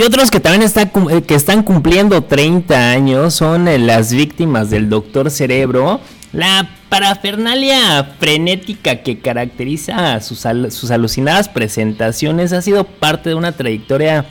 Otros 0.06 0.32
que 0.32 0.42
también 0.42 0.70
eh, 0.70 1.24
están 1.30 1.64
cumpliendo 1.64 2.24
30 2.24 2.92
años 2.92 3.36
son 3.36 3.70
eh, 3.70 3.80
las 3.80 4.14
víctimas 4.14 4.70
del 4.70 4.90
Doctor 4.90 5.32
Cerebro. 5.32 6.02
La 6.34 6.70
parafernalia 6.90 8.16
frenética 8.20 8.98
que 8.98 9.20
caracteriza 9.20 10.20
sus 10.20 10.92
alucinadas 10.92 11.48
presentaciones 11.48 12.52
ha 12.52 12.62
sido 12.62 12.84
parte 12.84 13.30
de 13.30 13.36
una 13.36 13.54
trayectoria 13.54 14.26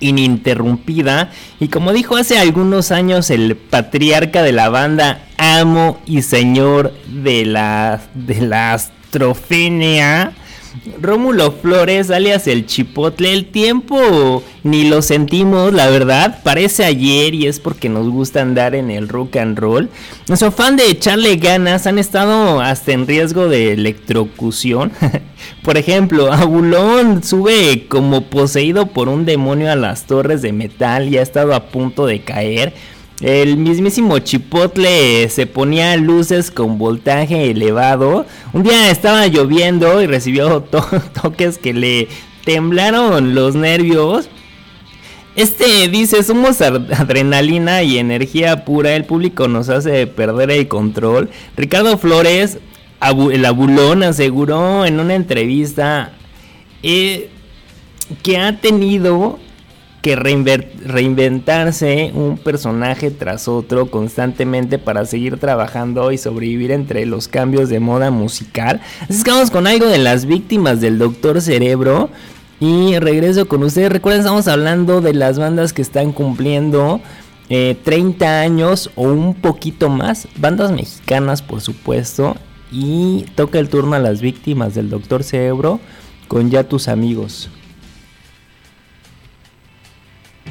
ininterrumpida 0.00 1.30
y 1.60 1.68
como 1.68 1.92
dijo 1.92 2.16
hace 2.16 2.38
algunos 2.38 2.90
años 2.90 3.30
el 3.30 3.54
patriarca 3.56 4.42
de 4.42 4.52
la 4.52 4.68
banda, 4.68 5.26
amo 5.36 6.00
y 6.06 6.22
señor 6.22 6.92
de 7.06 7.44
la, 7.44 8.00
de 8.14 8.40
la 8.40 8.72
astrofenia, 8.72 10.32
Rómulo 11.00 11.52
Flores, 11.52 12.10
alias 12.10 12.46
el 12.46 12.66
Chipotle, 12.66 13.32
el 13.32 13.46
tiempo 13.46 14.42
ni 14.62 14.84
lo 14.84 15.02
sentimos, 15.02 15.72
la 15.72 15.88
verdad, 15.88 16.40
parece 16.42 16.84
ayer 16.84 17.34
y 17.34 17.46
es 17.46 17.60
porque 17.60 17.88
nos 17.88 18.08
gusta 18.08 18.42
andar 18.42 18.74
en 18.74 18.90
el 18.90 19.08
rock 19.08 19.36
and 19.36 19.58
roll. 19.58 19.88
Nuestro 20.28 20.50
fan 20.52 20.76
de 20.76 20.90
echarle 20.90 21.36
ganas 21.36 21.86
han 21.86 21.98
estado 21.98 22.60
hasta 22.60 22.92
en 22.92 23.06
riesgo 23.06 23.48
de 23.48 23.72
electrocución. 23.72 24.92
por 25.62 25.76
ejemplo, 25.76 26.32
Abulón 26.32 27.22
sube 27.22 27.86
como 27.88 28.22
poseído 28.22 28.86
por 28.86 29.08
un 29.08 29.24
demonio 29.24 29.70
a 29.72 29.76
las 29.76 30.06
torres 30.06 30.42
de 30.42 30.52
metal 30.52 31.08
y 31.08 31.18
ha 31.18 31.22
estado 31.22 31.54
a 31.54 31.66
punto 31.66 32.06
de 32.06 32.20
caer. 32.20 32.74
El 33.20 33.56
mismísimo 33.56 34.18
Chipotle 34.20 35.28
se 35.28 35.46
ponía 35.46 35.96
luces 35.96 36.50
con 36.52 36.78
voltaje 36.78 37.50
elevado. 37.50 38.26
Un 38.52 38.62
día 38.62 38.90
estaba 38.90 39.26
lloviendo 39.26 40.00
y 40.00 40.06
recibió 40.06 40.60
to- 40.70 40.86
toques 41.20 41.58
que 41.58 41.74
le 41.74 42.08
temblaron 42.44 43.34
los 43.34 43.56
nervios. 43.56 44.28
Este 45.34 45.88
dice, 45.88 46.22
somos 46.22 46.60
adrenalina 46.60 47.82
y 47.82 47.98
energía 47.98 48.64
pura, 48.64 48.94
el 48.96 49.04
público 49.04 49.46
nos 49.48 49.68
hace 49.68 50.06
perder 50.06 50.50
el 50.50 50.66
control. 50.68 51.30
Ricardo 51.56 51.96
Flores, 51.98 52.58
el 53.32 53.44
abulón, 53.44 54.02
aseguró 54.02 54.84
en 54.84 54.98
una 54.98 55.14
entrevista 55.14 56.12
eh, 56.82 57.30
que 58.22 58.38
ha 58.38 58.60
tenido 58.60 59.38
que 60.02 60.14
reinventarse 60.14 62.12
un 62.14 62.38
personaje 62.38 63.10
tras 63.10 63.48
otro 63.48 63.90
constantemente 63.90 64.78
para 64.78 65.04
seguir 65.04 65.38
trabajando 65.38 66.12
y 66.12 66.18
sobrevivir 66.18 66.70
entre 66.70 67.04
los 67.04 67.26
cambios 67.26 67.68
de 67.68 67.80
moda 67.80 68.10
musical. 68.10 68.80
Así 69.08 69.22
que 69.22 69.30
vamos 69.30 69.50
con 69.50 69.66
algo 69.66 69.86
de 69.86 69.98
las 69.98 70.24
víctimas 70.26 70.80
del 70.80 70.98
Doctor 70.98 71.40
Cerebro. 71.40 72.10
Y 72.60 72.98
regreso 72.98 73.46
con 73.46 73.62
ustedes. 73.62 73.92
Recuerden, 73.92 74.20
estamos 74.20 74.48
hablando 74.48 75.00
de 75.00 75.14
las 75.14 75.38
bandas 75.38 75.72
que 75.72 75.82
están 75.82 76.12
cumpliendo 76.12 77.00
eh, 77.50 77.76
30 77.84 78.40
años 78.40 78.90
o 78.96 79.04
un 79.04 79.34
poquito 79.34 79.88
más. 79.88 80.26
Bandas 80.36 80.72
mexicanas, 80.72 81.40
por 81.40 81.60
supuesto. 81.60 82.36
Y 82.72 83.26
toca 83.36 83.58
el 83.58 83.68
turno 83.68 83.94
a 83.94 84.00
las 84.00 84.20
víctimas 84.20 84.74
del 84.74 84.90
Doctor 84.90 85.22
Cerebro 85.22 85.80
con 86.26 86.50
ya 86.50 86.64
tus 86.64 86.88
amigos. 86.88 87.48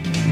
¿Cuánto 0.04 0.27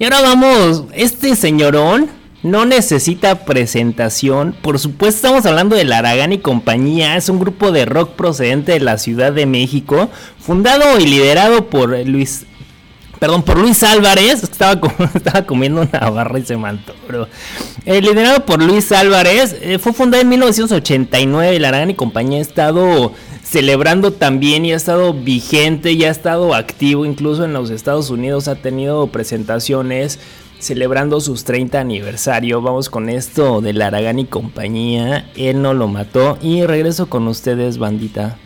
Y 0.00 0.04
ahora 0.04 0.20
vamos, 0.20 0.84
este 0.94 1.34
señorón 1.34 2.08
no 2.44 2.64
necesita 2.64 3.44
presentación. 3.44 4.54
Por 4.62 4.78
supuesto, 4.78 5.16
estamos 5.16 5.44
hablando 5.44 5.74
de 5.74 5.92
Aragán 5.92 6.32
y 6.32 6.38
compañía. 6.38 7.16
Es 7.16 7.28
un 7.28 7.40
grupo 7.40 7.72
de 7.72 7.84
rock 7.84 8.10
procedente 8.12 8.72
de 8.72 8.80
la 8.80 8.98
Ciudad 8.98 9.32
de 9.32 9.46
México, 9.46 10.08
fundado 10.38 11.00
y 11.00 11.06
liderado 11.06 11.68
por 11.68 11.98
Luis. 12.06 12.46
Perdón, 13.18 13.42
por 13.42 13.58
Luis 13.58 13.82
Álvarez. 13.82 14.44
Estaba, 14.44 14.80
estaba 15.14 15.44
comiendo 15.44 15.80
una 15.80 16.10
barra 16.10 16.38
y 16.38 16.44
se 16.44 16.56
manto, 16.56 16.94
eh, 17.84 18.00
liderado 18.00 18.46
por 18.46 18.62
Luis 18.62 18.92
Álvarez. 18.92 19.56
Eh, 19.60 19.80
fue 19.80 19.92
fundado 19.92 20.22
en 20.22 20.28
1989. 20.28 21.66
Aragán 21.66 21.90
y 21.90 21.94
compañía 21.94 22.38
ha 22.38 22.42
estado 22.42 23.12
celebrando 23.48 24.12
también 24.12 24.66
y 24.66 24.72
ha 24.72 24.76
estado 24.76 25.14
vigente 25.14 25.92
y 25.92 26.04
ha 26.04 26.10
estado 26.10 26.54
activo. 26.54 27.06
Incluso 27.06 27.44
en 27.44 27.54
los 27.54 27.70
Estados 27.70 28.10
Unidos 28.10 28.46
ha 28.46 28.56
tenido 28.56 29.06
presentaciones 29.06 30.18
celebrando 30.58 31.20
sus 31.20 31.44
30 31.44 31.80
aniversario. 31.80 32.60
Vamos 32.60 32.90
con 32.90 33.08
esto 33.08 33.60
de 33.60 33.82
Aragán 33.82 34.18
y 34.18 34.26
compañía. 34.26 35.30
Él 35.34 35.62
no 35.62 35.72
lo 35.72 35.88
mató. 35.88 36.36
Y 36.42 36.64
regreso 36.64 37.08
con 37.08 37.26
ustedes, 37.26 37.78
bandita. 37.78 38.36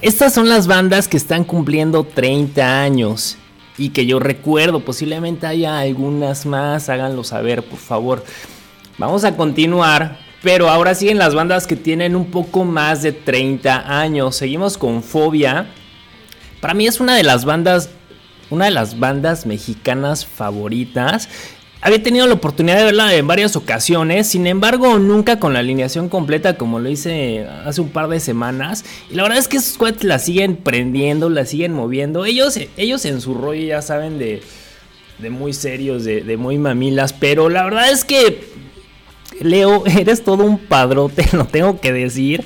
Estas 0.00 0.32
son 0.32 0.48
las 0.48 0.66
bandas 0.66 1.08
que 1.08 1.18
están 1.18 1.44
cumpliendo 1.44 2.02
30 2.04 2.80
años 2.80 3.36
y 3.76 3.90
que 3.90 4.06
yo 4.06 4.18
recuerdo, 4.18 4.80
posiblemente 4.80 5.46
haya 5.46 5.78
algunas 5.78 6.46
más, 6.46 6.88
háganlo 6.88 7.22
saber, 7.22 7.62
por 7.62 7.78
favor. 7.78 8.24
Vamos 8.96 9.24
a 9.24 9.36
continuar, 9.36 10.20
pero 10.42 10.70
ahora 10.70 10.94
siguen 10.94 11.18
las 11.18 11.34
bandas 11.34 11.66
que 11.66 11.76
tienen 11.76 12.16
un 12.16 12.30
poco 12.30 12.64
más 12.64 13.02
de 13.02 13.12
30 13.12 14.00
años. 14.00 14.36
Seguimos 14.36 14.78
con 14.78 15.02
Fobia. 15.02 15.66
Para 16.62 16.72
mí 16.72 16.86
es 16.86 16.98
una 16.98 17.14
de 17.14 17.24
las 17.24 17.44
bandas, 17.44 17.90
una 18.48 18.64
de 18.64 18.70
las 18.70 18.98
bandas 18.98 19.44
mexicanas 19.44 20.24
favoritas. 20.24 21.28
Había 21.80 22.02
tenido 22.02 22.26
la 22.26 22.34
oportunidad 22.34 22.78
de 22.78 22.84
verla 22.84 23.14
en 23.14 23.26
varias 23.26 23.54
ocasiones, 23.54 24.26
sin 24.26 24.48
embargo 24.48 24.98
nunca 24.98 25.38
con 25.38 25.52
la 25.52 25.60
alineación 25.60 26.08
completa 26.08 26.56
como 26.56 26.80
lo 26.80 26.88
hice 26.88 27.46
hace 27.64 27.80
un 27.80 27.90
par 27.90 28.08
de 28.08 28.18
semanas. 28.18 28.84
Y 29.10 29.14
la 29.14 29.22
verdad 29.22 29.38
es 29.38 29.46
que 29.46 29.58
esos 29.58 29.74
squads 29.74 30.02
la 30.02 30.18
siguen 30.18 30.56
prendiendo, 30.56 31.30
la 31.30 31.46
siguen 31.46 31.72
moviendo. 31.72 32.24
Ellos, 32.24 32.58
ellos 32.76 33.04
en 33.04 33.20
su 33.20 33.34
rollo 33.34 33.62
ya 33.62 33.80
saben 33.80 34.18
de, 34.18 34.42
de 35.18 35.30
muy 35.30 35.52
serios, 35.52 36.04
de, 36.04 36.22
de 36.22 36.36
muy 36.36 36.58
mamilas, 36.58 37.12
pero 37.12 37.48
la 37.48 37.62
verdad 37.62 37.90
es 37.90 38.04
que 38.04 38.40
Leo, 39.40 39.84
eres 39.86 40.24
todo 40.24 40.44
un 40.44 40.58
padrote, 40.58 41.28
lo 41.32 41.44
tengo 41.44 41.80
que 41.80 41.92
decir. 41.92 42.44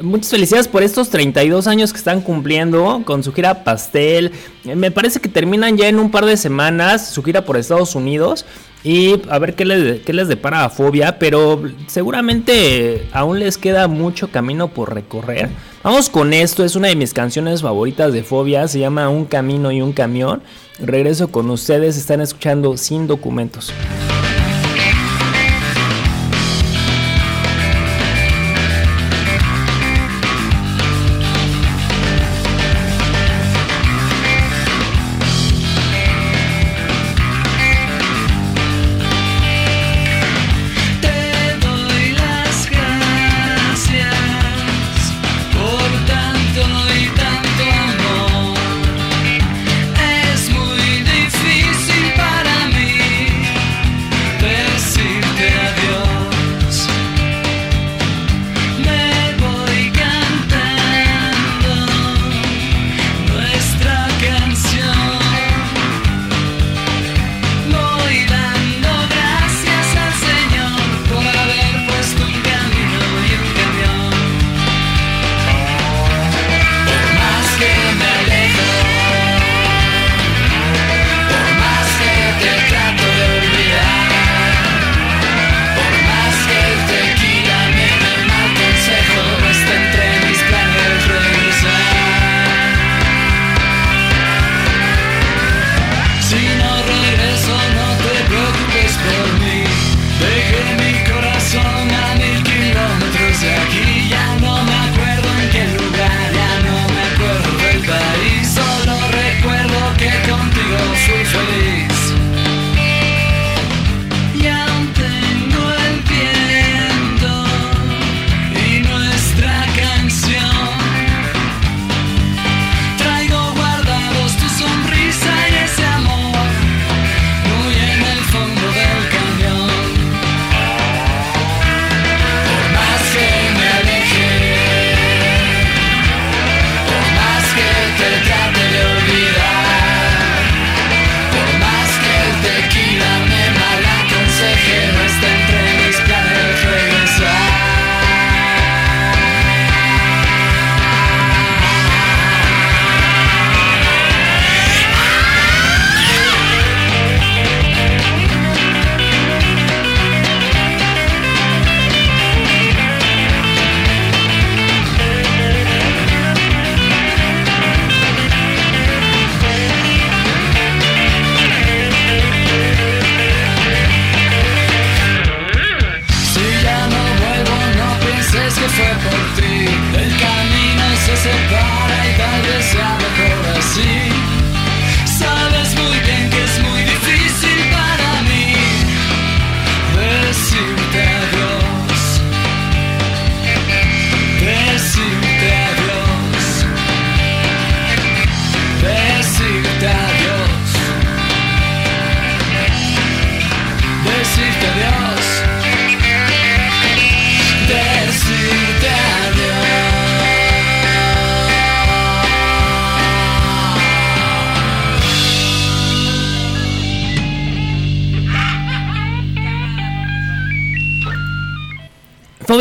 Muchas 0.00 0.30
felicidades 0.30 0.68
por 0.68 0.82
estos 0.82 1.10
32 1.10 1.66
años 1.66 1.92
que 1.92 1.98
están 1.98 2.22
cumpliendo 2.22 3.02
con 3.04 3.22
su 3.22 3.32
gira 3.32 3.62
Pastel. 3.62 4.32
Me 4.64 4.90
parece 4.90 5.20
que 5.20 5.28
terminan 5.28 5.76
ya 5.76 5.86
en 5.86 5.98
un 5.98 6.10
par 6.10 6.24
de 6.24 6.36
semanas 6.38 7.10
su 7.10 7.22
gira 7.22 7.44
por 7.44 7.58
Estados 7.58 7.94
Unidos. 7.94 8.46
Y 8.84 9.20
a 9.28 9.38
ver 9.38 9.54
qué 9.54 9.64
les, 9.64 10.00
qué 10.00 10.12
les 10.12 10.28
depara 10.28 10.64
a 10.64 10.70
Fobia. 10.70 11.18
Pero 11.18 11.62
seguramente 11.86 13.08
aún 13.12 13.38
les 13.38 13.58
queda 13.58 13.88
mucho 13.88 14.28
camino 14.28 14.68
por 14.68 14.94
recorrer. 14.94 15.50
Vamos 15.82 16.08
con 16.10 16.32
esto. 16.32 16.64
Es 16.64 16.76
una 16.76 16.88
de 16.88 16.96
mis 16.96 17.12
canciones 17.14 17.62
favoritas 17.62 18.12
de 18.12 18.22
Fobia. 18.22 18.66
Se 18.68 18.78
llama 18.78 19.08
Un 19.08 19.24
camino 19.26 19.70
y 19.72 19.82
un 19.82 19.92
camión. 19.92 20.42
Regreso 20.78 21.28
con 21.28 21.50
ustedes. 21.50 21.96
Están 21.96 22.20
escuchando 22.20 22.76
sin 22.76 23.06
documentos. 23.06 23.72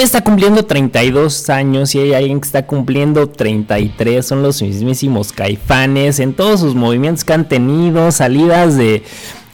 Está 0.01 0.23
cumpliendo 0.23 0.65
32 0.65 1.51
años 1.51 1.93
y 1.93 1.99
hay 1.99 2.13
alguien 2.13 2.41
que 2.41 2.47
está 2.47 2.65
cumpliendo 2.65 3.29
33. 3.29 4.25
Son 4.25 4.41
los 4.41 4.59
mismísimos 4.59 5.31
caifanes 5.31 6.19
en 6.19 6.33
todos 6.33 6.59
sus 6.59 6.73
movimientos 6.73 7.23
que 7.23 7.33
han 7.33 7.47
tenido, 7.47 8.11
salidas 8.11 8.77
de. 8.77 9.03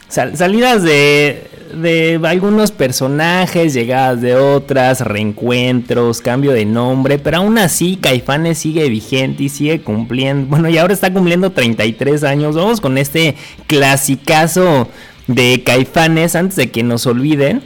salidas 0.08 0.82
de, 0.82 1.46
de 1.74 2.18
algunos 2.24 2.72
personajes, 2.72 3.74
llegadas 3.74 4.22
de 4.22 4.36
otras, 4.36 5.02
reencuentros, 5.02 6.22
cambio 6.22 6.52
de 6.52 6.64
nombre, 6.64 7.18
pero 7.18 7.36
aún 7.36 7.58
así 7.58 7.98
Caifanes 8.00 8.56
sigue 8.56 8.88
vigente 8.88 9.42
y 9.42 9.48
sigue 9.50 9.82
cumpliendo, 9.82 10.48
bueno, 10.48 10.70
y 10.70 10.78
ahora 10.78 10.94
está 10.94 11.12
cumpliendo 11.12 11.52
33 11.52 12.24
años. 12.24 12.56
Vamos 12.56 12.80
con 12.80 12.96
este 12.96 13.36
clasicazo 13.66 14.88
de 15.26 15.62
Caifanes 15.62 16.34
antes 16.34 16.56
de 16.56 16.70
que 16.70 16.82
nos 16.82 17.06
olviden. 17.06 17.62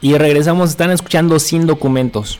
Y 0.00 0.14
regresamos, 0.14 0.70
están 0.70 0.90
escuchando 0.90 1.38
sin 1.38 1.66
documentos. 1.66 2.38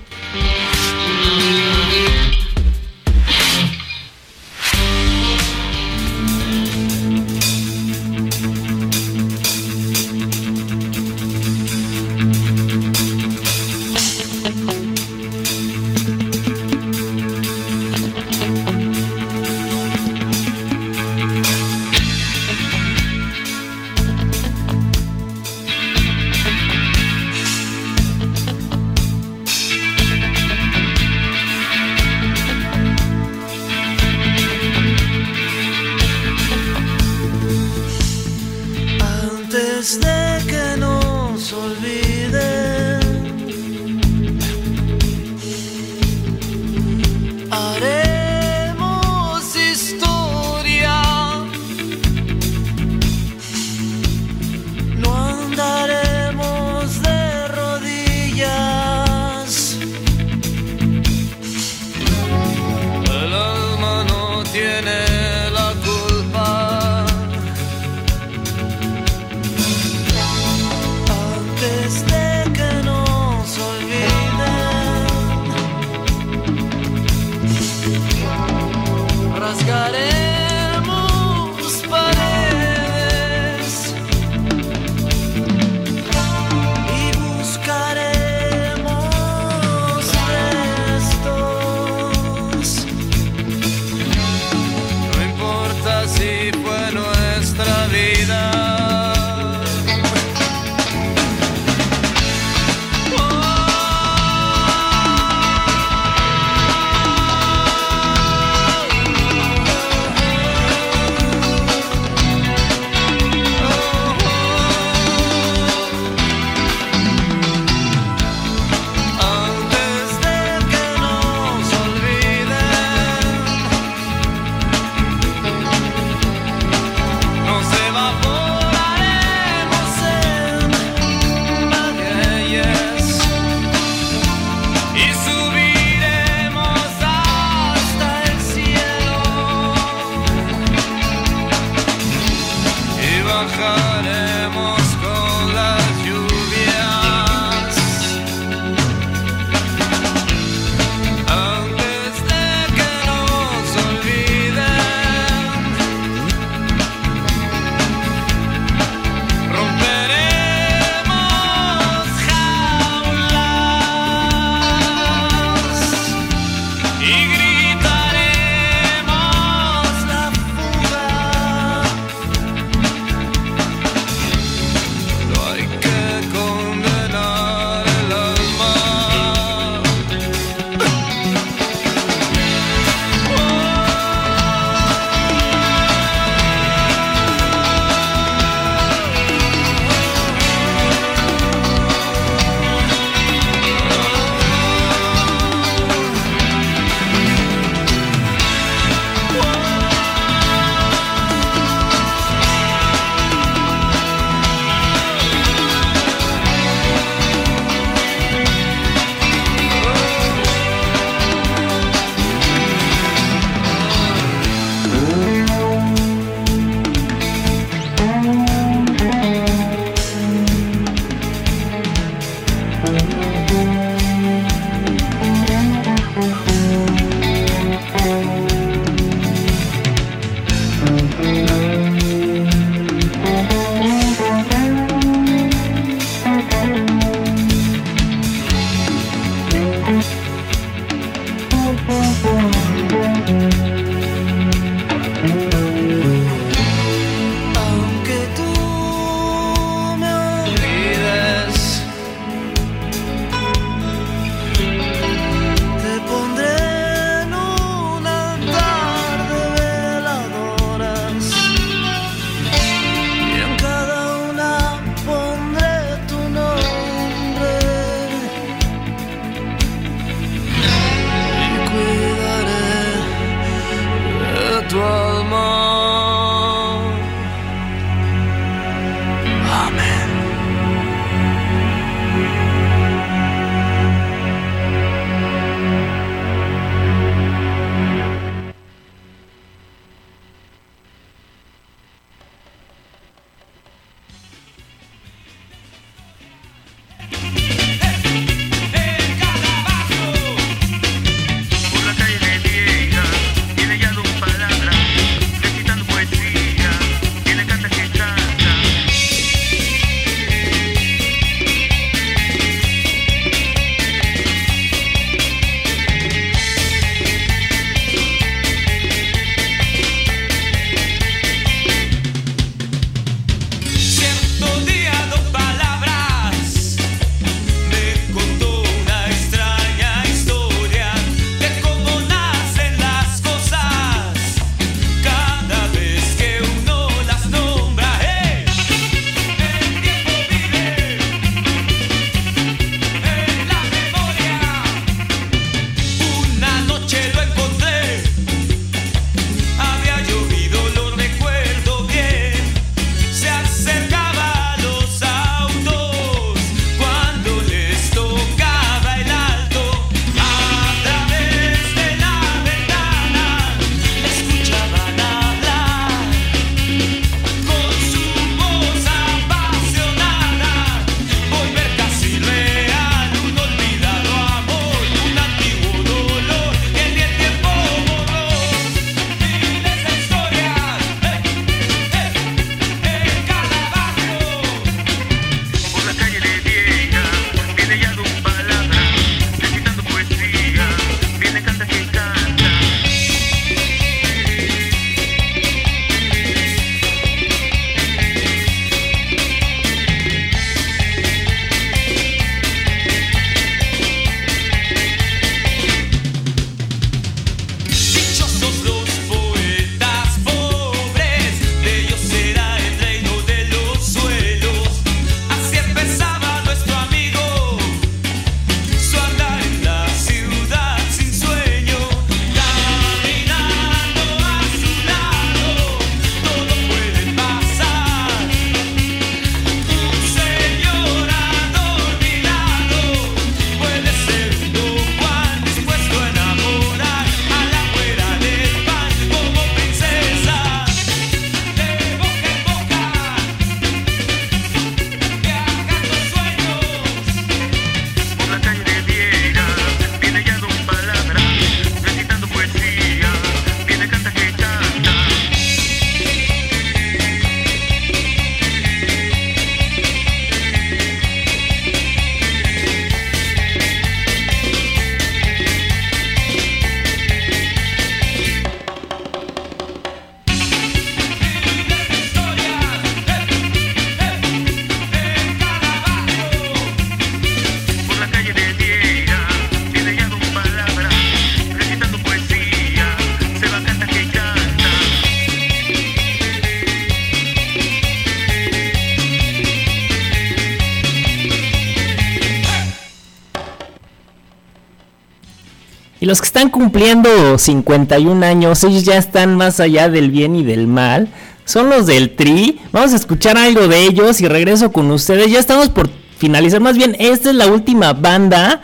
Los 496.06 496.20
que 496.20 496.26
están 496.26 496.50
cumpliendo 496.50 497.36
51 497.36 498.24
años, 498.24 498.62
ellos 498.62 498.84
ya 498.84 498.96
están 498.96 499.34
más 499.34 499.58
allá 499.58 499.88
del 499.88 500.12
bien 500.12 500.36
y 500.36 500.44
del 500.44 500.68
mal. 500.68 501.08
Son 501.44 501.68
los 501.68 501.86
del 501.86 502.14
Tri. 502.14 502.60
Vamos 502.70 502.92
a 502.92 502.96
escuchar 502.96 503.36
algo 503.36 503.66
de 503.66 503.82
ellos 503.82 504.20
y 504.20 504.28
regreso 504.28 504.70
con 504.70 504.88
ustedes. 504.92 505.32
Ya 505.32 505.40
estamos 505.40 505.68
por 505.68 505.90
finalizar. 506.16 506.60
Más 506.60 506.76
bien, 506.76 506.94
esta 507.00 507.30
es 507.30 507.34
la 507.34 507.48
última 507.48 507.92
banda 507.92 508.62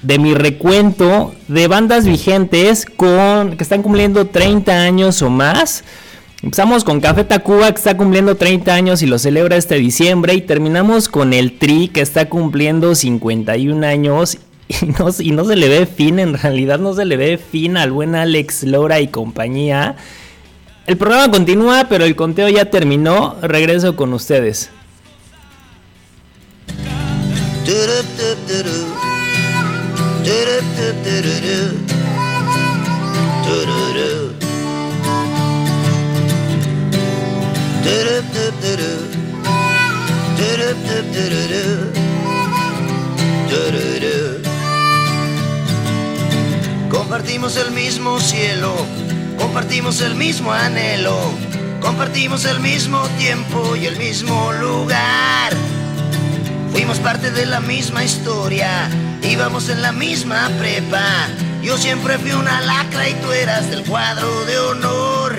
de 0.00 0.18
mi 0.18 0.32
recuento 0.32 1.34
de 1.46 1.68
bandas 1.68 2.06
vigentes 2.06 2.86
con 2.86 3.54
que 3.58 3.64
están 3.64 3.82
cumpliendo 3.82 4.28
30 4.28 4.72
años 4.72 5.20
o 5.20 5.28
más. 5.28 5.84
Empezamos 6.42 6.84
con 6.84 7.02
Café 7.02 7.24
Tacuba 7.24 7.70
que 7.70 7.76
está 7.76 7.98
cumpliendo 7.98 8.36
30 8.36 8.72
años 8.72 9.02
y 9.02 9.06
lo 9.06 9.18
celebra 9.18 9.58
este 9.58 9.74
diciembre 9.74 10.32
y 10.32 10.40
terminamos 10.40 11.10
con 11.10 11.34
el 11.34 11.58
Tri 11.58 11.88
que 11.88 12.00
está 12.00 12.30
cumpliendo 12.30 12.94
51 12.94 13.86
años 13.86 14.38
y 14.68 14.86
no, 14.86 15.08
y 15.18 15.30
no 15.32 15.44
se 15.44 15.56
le 15.56 15.68
ve 15.68 15.86
fin, 15.86 16.18
en 16.18 16.34
realidad 16.34 16.78
no 16.78 16.94
se 16.94 17.04
le 17.04 17.16
ve 17.16 17.38
fin 17.38 17.76
al 17.76 17.92
buen 17.92 18.14
Alex 18.14 18.64
Lora 18.64 19.00
y 19.00 19.08
compañía. 19.08 19.96
El 20.86 20.96
programa 20.96 21.30
continúa, 21.30 21.86
pero 21.88 22.04
el 22.04 22.16
conteo 22.16 22.48
ya 22.48 22.64
terminó. 22.64 23.36
Regreso 23.40 23.94
con 23.94 24.12
ustedes. 24.12 24.70
Compartimos 47.12 47.58
el 47.58 47.72
mismo 47.72 48.18
cielo, 48.20 48.74
compartimos 49.36 50.00
el 50.00 50.14
mismo 50.14 50.50
anhelo, 50.50 51.14
compartimos 51.78 52.46
el 52.46 52.58
mismo 52.60 53.02
tiempo 53.18 53.76
y 53.76 53.84
el 53.84 53.98
mismo 53.98 54.50
lugar. 54.54 55.52
Fuimos 56.72 56.98
parte 57.00 57.30
de 57.30 57.44
la 57.44 57.60
misma 57.60 58.02
historia, 58.02 58.88
íbamos 59.20 59.68
en 59.68 59.82
la 59.82 59.92
misma 59.92 60.48
prepa. 60.58 61.04
Yo 61.62 61.76
siempre 61.76 62.16
fui 62.16 62.32
una 62.32 62.62
lacra 62.62 63.06
y 63.06 63.12
tú 63.16 63.30
eras 63.30 63.68
del 63.68 63.84
cuadro 63.84 64.46
de 64.46 64.58
honor. 64.58 65.36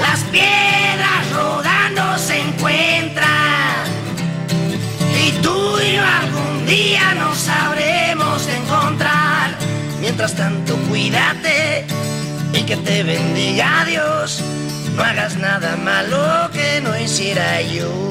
Las 0.00 0.20
piedras 0.30 1.32
rodando 1.34 2.18
se 2.18 2.40
encuentran 2.40 3.84
y 5.26 5.32
tú 5.42 5.76
y 5.80 5.96
yo 5.96 6.04
algún 6.04 6.66
día 6.66 7.14
nos 7.14 7.36
sabremos 7.36 8.46
encontrar. 8.46 9.29
Mientras 10.00 10.34
tanto, 10.34 10.76
cuídate 10.88 11.84
y 12.52 12.62
que 12.62 12.76
te 12.76 13.02
bendiga 13.02 13.84
Dios. 13.84 14.42
No 14.96 15.02
hagas 15.02 15.36
nada 15.36 15.76
malo 15.76 16.50
que 16.52 16.80
no 16.80 16.98
hiciera 16.98 17.60
yo. 17.62 18.10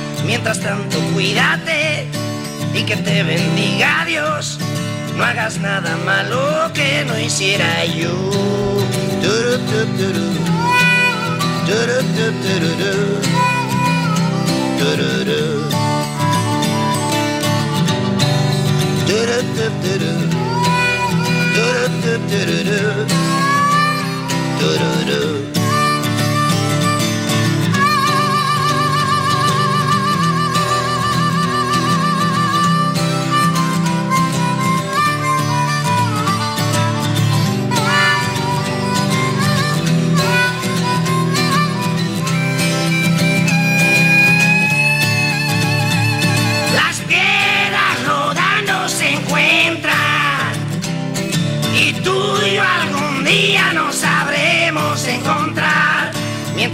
Mientras 0.25 0.59
tanto, 0.59 0.97
cuídate 1.13 2.07
y 2.73 2.83
que 2.83 2.95
te 2.97 3.23
bendiga 3.23 4.05
Dios. 4.05 4.59
No 5.17 5.23
hagas 5.23 5.59
nada 5.59 5.97
malo 6.05 6.71
que 6.73 7.03
no 7.05 7.19
hiciera 7.19 7.85
yo. 7.85 8.11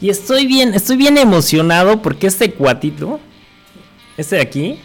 Y 0.00 0.10
estoy 0.10 0.46
bien, 0.46 0.74
estoy 0.74 0.96
bien 0.96 1.16
emocionado 1.16 2.02
porque 2.02 2.26
este 2.26 2.52
cuatito, 2.52 3.18
este 4.16 4.36
de 4.36 4.42
aquí, 4.42 4.78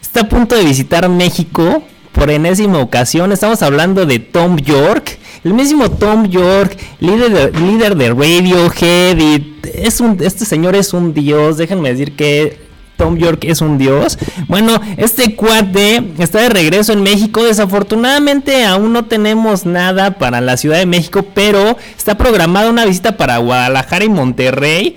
está 0.00 0.22
a 0.22 0.28
punto 0.28 0.56
de 0.56 0.64
visitar 0.64 1.08
México 1.08 1.84
por 2.12 2.30
enésima 2.30 2.78
ocasión. 2.78 3.30
Estamos 3.30 3.62
hablando 3.62 4.06
de 4.06 4.18
Tom 4.18 4.56
York. 4.56 5.18
El 5.44 5.54
mismo 5.54 5.88
Tom 5.88 6.26
York, 6.28 6.76
líder 6.98 7.52
de, 7.52 7.60
líder 7.60 7.96
de 7.96 8.08
Radiohead. 8.08 9.18
es 9.72 10.00
un, 10.00 10.18
este 10.20 10.44
señor 10.44 10.74
es 10.74 10.92
un 10.92 11.14
dios. 11.14 11.56
Déjenme 11.56 11.90
decir 11.90 12.16
que 12.16 12.67
Tom 12.98 13.16
York 13.16 13.44
es 13.44 13.60
un 13.60 13.78
dios. 13.78 14.18
Bueno, 14.48 14.80
este 14.96 15.36
cuate 15.36 16.02
está 16.18 16.42
de 16.42 16.48
regreso 16.48 16.92
en 16.92 17.02
México. 17.02 17.44
Desafortunadamente 17.44 18.66
aún 18.66 18.92
no 18.92 19.04
tenemos 19.04 19.64
nada 19.64 20.18
para 20.18 20.40
la 20.40 20.56
Ciudad 20.56 20.78
de 20.78 20.86
México, 20.86 21.24
pero 21.32 21.78
está 21.96 22.18
programada 22.18 22.68
una 22.68 22.84
visita 22.84 23.16
para 23.16 23.38
Guadalajara 23.38 24.04
y 24.04 24.08
Monterrey. 24.08 24.96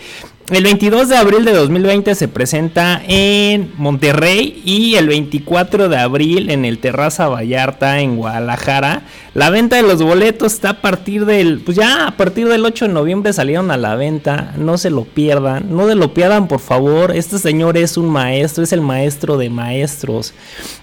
El 0.51 0.65
22 0.65 1.07
de 1.07 1.15
abril 1.15 1.45
de 1.45 1.53
2020 1.53 2.13
se 2.13 2.27
presenta 2.27 3.01
en 3.07 3.71
Monterrey 3.77 4.61
y 4.65 4.95
el 4.95 5.07
24 5.07 5.87
de 5.87 5.95
abril 5.95 6.49
en 6.49 6.65
el 6.65 6.79
Terraza 6.79 7.29
Vallarta 7.29 8.01
en 8.01 8.17
Guadalajara. 8.17 9.03
La 9.33 9.49
venta 9.49 9.77
de 9.77 9.83
los 9.83 10.01
boletos 10.01 10.51
está 10.51 10.71
a 10.71 10.81
partir 10.81 11.25
del, 11.25 11.61
pues 11.61 11.77
ya 11.77 12.05
a 12.05 12.17
partir 12.17 12.49
del 12.49 12.65
8 12.65 12.89
de 12.89 12.93
noviembre 12.93 13.31
salieron 13.31 13.71
a 13.71 13.77
la 13.77 13.95
venta. 13.95 14.53
No 14.57 14.77
se 14.77 14.89
lo 14.89 15.05
pierdan, 15.05 15.73
no 15.73 15.87
se 15.87 15.95
lo 15.95 16.13
pierdan 16.13 16.49
por 16.49 16.59
favor. 16.59 17.15
Este 17.15 17.39
señor 17.39 17.77
es 17.77 17.95
un 17.95 18.09
maestro, 18.09 18.65
es 18.65 18.73
el 18.73 18.81
maestro 18.81 19.37
de 19.37 19.49
maestros. 19.49 20.33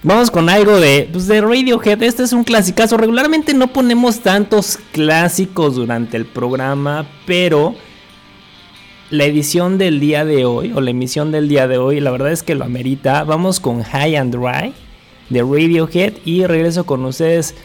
Vamos 0.01 0.31
con 0.31 0.49
algo 0.49 0.79
de, 0.79 1.07
pues 1.11 1.27
de 1.27 1.41
Radiohead. 1.41 2.01
Este 2.01 2.23
es 2.23 2.33
un 2.33 2.43
clasicazo. 2.43 2.97
Regularmente 2.97 3.53
no 3.53 3.67
ponemos 3.67 4.21
tantos 4.21 4.79
clásicos 4.93 5.75
durante 5.75 6.17
el 6.17 6.25
programa, 6.25 7.05
pero 7.27 7.75
la 9.11 9.25
edición 9.25 9.77
del 9.77 9.99
día 9.99 10.23
de 10.23 10.45
hoy, 10.45 10.71
o 10.73 10.81
la 10.81 10.91
emisión 10.91 11.31
del 11.31 11.49
día 11.49 11.67
de 11.67 11.77
hoy, 11.77 11.99
la 11.99 12.11
verdad 12.11 12.31
es 12.31 12.43
que 12.43 12.55
lo 12.55 12.65
amerita. 12.65 13.23
Vamos 13.23 13.59
con 13.59 13.81
High 13.83 14.15
and 14.15 14.35
Dry 14.35 14.73
de 15.29 15.41
Radiohead 15.41 16.13
y 16.25 16.45
regreso 16.45 16.85
con 16.85 17.03
ustedes 17.05 17.55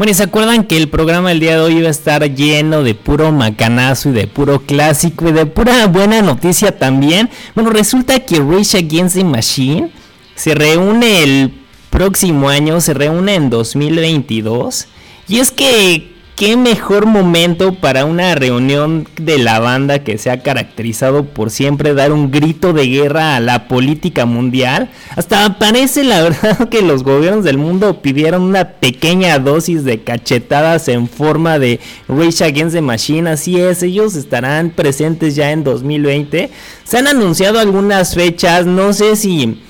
Bueno, 0.00 0.14
se 0.14 0.22
acuerdan 0.22 0.64
que 0.64 0.78
el 0.78 0.88
programa 0.88 1.28
del 1.28 1.40
día 1.40 1.56
de 1.56 1.60
hoy 1.60 1.76
iba 1.76 1.88
a 1.88 1.90
estar 1.90 2.24
lleno 2.34 2.82
de 2.82 2.94
puro 2.94 3.32
macanazo 3.32 4.08
y 4.08 4.12
de 4.12 4.26
puro 4.26 4.62
clásico 4.62 5.28
y 5.28 5.32
de 5.32 5.44
pura 5.44 5.86
buena 5.88 6.22
noticia 6.22 6.78
también. 6.78 7.28
Bueno, 7.54 7.68
resulta 7.68 8.18
que 8.20 8.38
Rage 8.38 8.78
Against 8.78 9.16
the 9.16 9.24
Machine 9.24 9.90
se 10.34 10.54
reúne 10.54 11.22
el 11.22 11.52
próximo 11.90 12.48
año, 12.48 12.80
se 12.80 12.94
reúne 12.94 13.34
en 13.34 13.50
2022. 13.50 14.86
Y 15.28 15.38
es 15.38 15.50
que 15.50 16.14
qué 16.40 16.56
mejor 16.56 17.04
momento 17.04 17.74
para 17.74 18.06
una 18.06 18.34
reunión 18.34 19.06
de 19.20 19.36
la 19.36 19.60
banda 19.60 19.98
que 19.98 20.16
se 20.16 20.30
ha 20.30 20.42
caracterizado 20.42 21.26
por 21.26 21.50
siempre 21.50 21.92
dar 21.92 22.12
un 22.12 22.30
grito 22.30 22.72
de 22.72 22.86
guerra 22.86 23.36
a 23.36 23.40
la 23.40 23.68
política 23.68 24.24
mundial. 24.24 24.88
Hasta 25.16 25.58
parece 25.58 26.02
la 26.02 26.22
verdad 26.22 26.68
que 26.70 26.80
los 26.80 27.04
gobiernos 27.04 27.44
del 27.44 27.58
mundo 27.58 28.00
pidieron 28.00 28.40
una 28.40 28.70
pequeña 28.70 29.38
dosis 29.38 29.84
de 29.84 30.02
cachetadas 30.02 30.88
en 30.88 31.10
forma 31.10 31.58
de 31.58 31.78
Rage 32.08 32.42
Against 32.42 32.74
the 32.74 32.80
Machine. 32.80 33.28
Así 33.28 33.60
es, 33.60 33.82
ellos 33.82 34.16
estarán 34.16 34.70
presentes 34.70 35.34
ya 35.34 35.50
en 35.50 35.62
2020. 35.62 36.48
Se 36.84 36.96
han 36.96 37.06
anunciado 37.06 37.58
algunas 37.58 38.14
fechas, 38.14 38.64
no 38.64 38.94
sé 38.94 39.14
si 39.16 39.60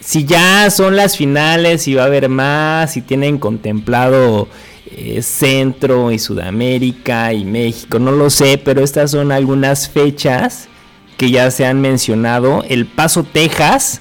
si 0.00 0.24
ya 0.24 0.70
son 0.70 0.96
las 0.96 1.16
finales, 1.16 1.82
si 1.82 1.94
va 1.94 2.02
a 2.02 2.06
haber 2.06 2.28
más, 2.30 2.94
si 2.94 3.02
tienen 3.02 3.38
contemplado 3.38 4.48
eh, 4.92 5.22
Centro 5.22 6.10
y 6.10 6.18
Sudamérica 6.18 7.32
y 7.32 7.44
México, 7.44 7.98
no 7.98 8.12
lo 8.12 8.30
sé, 8.30 8.58
pero 8.58 8.82
estas 8.82 9.12
son 9.12 9.32
algunas 9.32 9.88
fechas 9.88 10.68
que 11.16 11.30
ya 11.30 11.50
se 11.50 11.66
han 11.66 11.80
mencionado. 11.80 12.64
El 12.68 12.86
Paso, 12.86 13.24
Texas, 13.24 14.00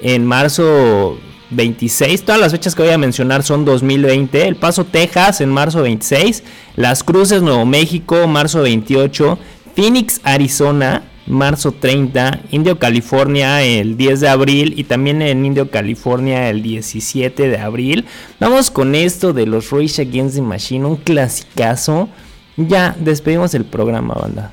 en 0.00 0.24
marzo 0.24 1.18
26, 1.50 2.24
todas 2.24 2.40
las 2.40 2.52
fechas 2.52 2.74
que 2.74 2.82
voy 2.82 2.92
a 2.92 2.98
mencionar 2.98 3.42
son 3.42 3.64
2020. 3.64 4.46
El 4.46 4.56
Paso, 4.56 4.84
Texas, 4.84 5.40
en 5.40 5.50
marzo 5.50 5.82
26. 5.82 6.42
Las 6.76 7.04
Cruces, 7.04 7.42
Nuevo 7.42 7.66
México, 7.66 8.26
marzo 8.26 8.62
28. 8.62 9.38
Phoenix, 9.74 10.20
Arizona, 10.24 11.02
marzo 11.26 11.72
30, 11.72 12.40
Indio 12.50 12.78
California 12.78 13.62
el 13.62 13.96
10 13.96 14.20
de 14.20 14.28
abril 14.28 14.74
y 14.76 14.84
también 14.84 15.22
en 15.22 15.44
Indio 15.44 15.70
California 15.70 16.50
el 16.50 16.62
17 16.62 17.48
de 17.48 17.58
abril. 17.58 18.04
Vamos 18.40 18.70
con 18.70 18.94
esto 18.94 19.32
de 19.32 19.46
los 19.46 19.70
Rage 19.70 20.02
Against 20.02 20.36
the 20.36 20.42
Machine, 20.42 20.84
un 20.84 20.96
clasicazo. 20.96 22.08
Ya 22.56 22.96
despedimos 22.98 23.54
el 23.54 23.64
programa, 23.64 24.14
banda. 24.14 24.52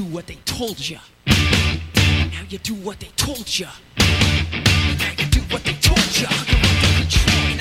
do 0.00 0.06
what 0.06 0.26
they 0.26 0.38
told 0.46 0.88
you. 0.88 0.96
Now 1.26 2.42
you 2.48 2.56
do 2.58 2.74
what 2.74 3.00
they 3.00 3.08
told 3.16 3.58
you. 3.58 3.66
Now 3.98 5.12
you 5.18 5.26
do 5.26 5.40
what 5.52 5.62
they 5.62 5.74
told 5.74 6.18
you. 6.18 6.26
Under 6.26 6.96
control. 6.96 7.59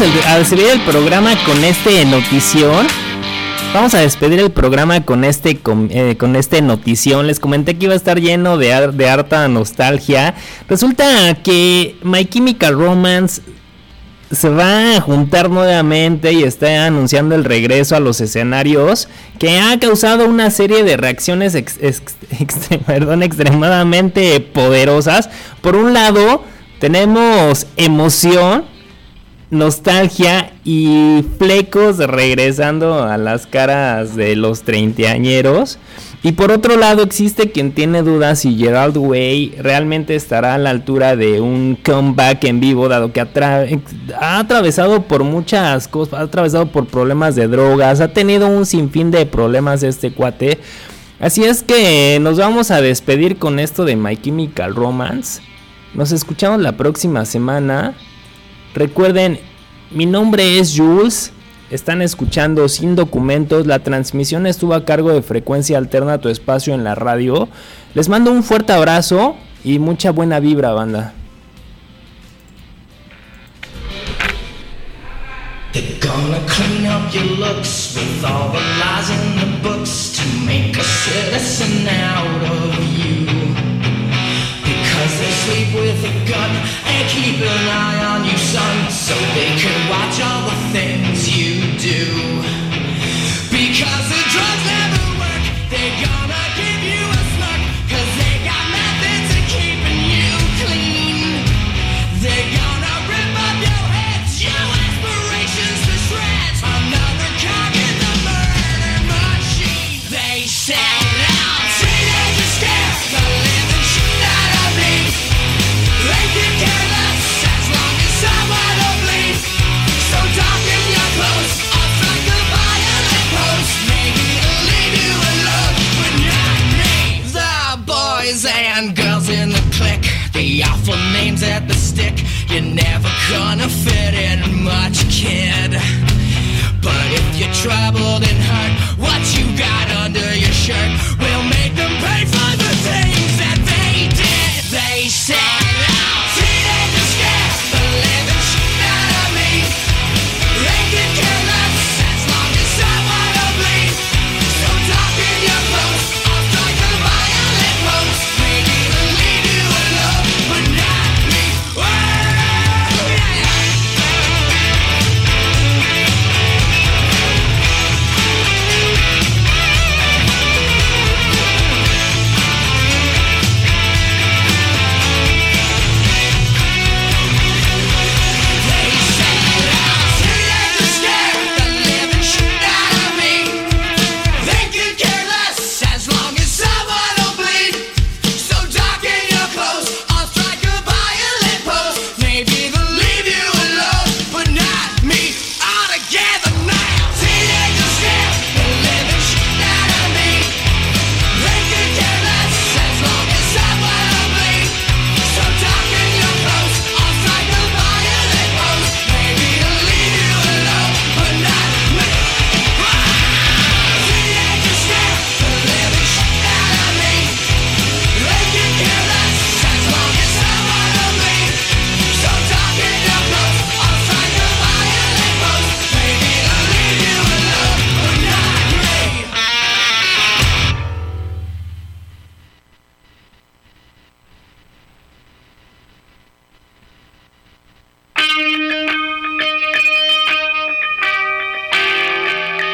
A, 0.00 0.38
despedir 0.38 0.66
el 0.68 0.80
programa 0.82 1.34
con 1.44 1.64
este 1.64 2.04
notición. 2.04 2.86
Vamos 3.74 3.94
a 3.94 3.98
despedir 3.98 4.38
el 4.38 4.52
programa 4.52 5.04
con 5.04 5.24
este 5.24 5.58
eh, 5.90 6.16
con 6.16 6.36
este 6.36 6.62
notición. 6.62 7.26
Les 7.26 7.40
comenté 7.40 7.76
que 7.76 7.86
iba 7.86 7.94
a 7.94 7.96
estar 7.96 8.20
lleno 8.20 8.58
de, 8.58 8.92
de 8.92 9.10
harta 9.10 9.48
nostalgia. 9.48 10.36
Resulta 10.68 11.34
que 11.42 11.96
My 12.04 12.24
Chemical 12.26 12.74
Romance 12.74 13.42
se 14.30 14.48
va 14.50 14.94
a 14.94 15.00
juntar 15.00 15.50
nuevamente 15.50 16.32
y 16.32 16.44
está 16.44 16.86
anunciando 16.86 17.34
el 17.34 17.42
regreso 17.42 17.96
a 17.96 18.00
los 18.00 18.20
escenarios 18.20 19.08
que 19.40 19.58
ha 19.58 19.80
causado 19.80 20.26
una 20.26 20.50
serie 20.50 20.84
de 20.84 20.96
reacciones 20.96 21.54
perdón, 22.86 23.24
extremadamente 23.24 24.38
poderosas. 24.38 25.28
Por 25.60 25.74
un 25.74 25.92
lado, 25.92 26.44
tenemos 26.78 27.66
emoción, 27.76 28.77
nostalgia 29.50 30.52
y 30.64 31.24
flecos 31.38 31.98
regresando 31.98 33.02
a 33.02 33.16
las 33.16 33.46
caras 33.46 34.14
de 34.16 34.36
los 34.36 34.62
treintañeros. 34.62 35.78
Y 36.22 36.32
por 36.32 36.50
otro 36.50 36.76
lado 36.76 37.04
existe 37.04 37.52
quien 37.52 37.70
tiene 37.72 38.02
dudas 38.02 38.40
si 38.40 38.58
Gerald 38.58 38.96
Way 38.96 39.54
realmente 39.60 40.16
estará 40.16 40.54
a 40.54 40.58
la 40.58 40.70
altura 40.70 41.14
de 41.14 41.40
un 41.40 41.78
comeback 41.82 42.42
en 42.44 42.58
vivo, 42.58 42.88
dado 42.88 43.12
que 43.12 43.20
ha, 43.20 43.32
tra- 43.32 43.80
ha 44.20 44.40
atravesado 44.40 45.02
por 45.04 45.22
muchas 45.22 45.86
cosas, 45.86 46.18
ha 46.18 46.22
atravesado 46.22 46.72
por 46.72 46.86
problemas 46.86 47.36
de 47.36 47.46
drogas, 47.46 48.00
ha 48.00 48.08
tenido 48.08 48.48
un 48.48 48.66
sinfín 48.66 49.12
de 49.12 49.26
problemas 49.26 49.84
este 49.84 50.12
cuate. 50.12 50.58
Así 51.20 51.44
es 51.44 51.62
que 51.62 52.18
nos 52.20 52.36
vamos 52.36 52.72
a 52.72 52.80
despedir 52.80 53.38
con 53.38 53.60
esto 53.60 53.84
de 53.84 53.94
My 53.94 54.16
Chemical 54.16 54.74
Romance. 54.74 55.40
Nos 55.94 56.10
escuchamos 56.10 56.60
la 56.60 56.76
próxima 56.76 57.24
semana. 57.24 57.94
Recuerden, 58.74 59.40
mi 59.90 60.06
nombre 60.06 60.58
es 60.58 60.74
Jules. 60.76 61.32
Están 61.70 62.00
escuchando 62.00 62.68
sin 62.68 62.96
documentos. 62.96 63.66
La 63.66 63.80
transmisión 63.80 64.46
estuvo 64.46 64.74
a 64.74 64.84
cargo 64.84 65.12
de 65.12 65.22
Frecuencia 65.22 65.78
Alterna 65.78 66.18
tu 66.18 66.28
espacio 66.28 66.74
en 66.74 66.84
la 66.84 66.94
radio. 66.94 67.48
Les 67.94 68.08
mando 68.08 68.30
un 68.30 68.42
fuerte 68.42 68.72
abrazo 68.72 69.36
y 69.64 69.78
mucha 69.78 70.10
buena 70.10 70.40
vibra, 70.40 70.72
banda. 70.72 71.12
They're 75.72 75.98
gonna 76.00 76.40
clean 76.46 76.86
up 76.86 77.12
your 77.12 77.24
looks 77.38 77.94
with 77.94 78.24
all 78.24 78.50
the 78.50 78.60
lies 78.80 79.10
in 79.10 79.36
the 79.36 79.68
books 79.68 80.16
to 80.16 80.46
make 80.46 80.76
a 80.76 80.82
citizen 80.82 81.86
out 81.86 82.42
of 82.42 82.96
you. 82.96 82.97
Sleep 85.48 85.74
with 85.80 86.04
a 86.04 86.12
gun 86.28 86.50
and 86.84 87.08
keep 87.08 87.40
an 87.40 87.68
eye 87.72 88.04
on 88.04 88.22
you, 88.26 88.36
son, 88.36 88.90
so 88.90 89.14
they 89.32 89.56
can 89.56 89.88
watch 89.88 90.20
all 90.20 90.44
the 90.44 90.58
things 90.76 91.24
you 91.24 91.64
do. 91.78 92.04
Because 93.48 94.04
the 94.12 94.22
drugs 94.28 94.67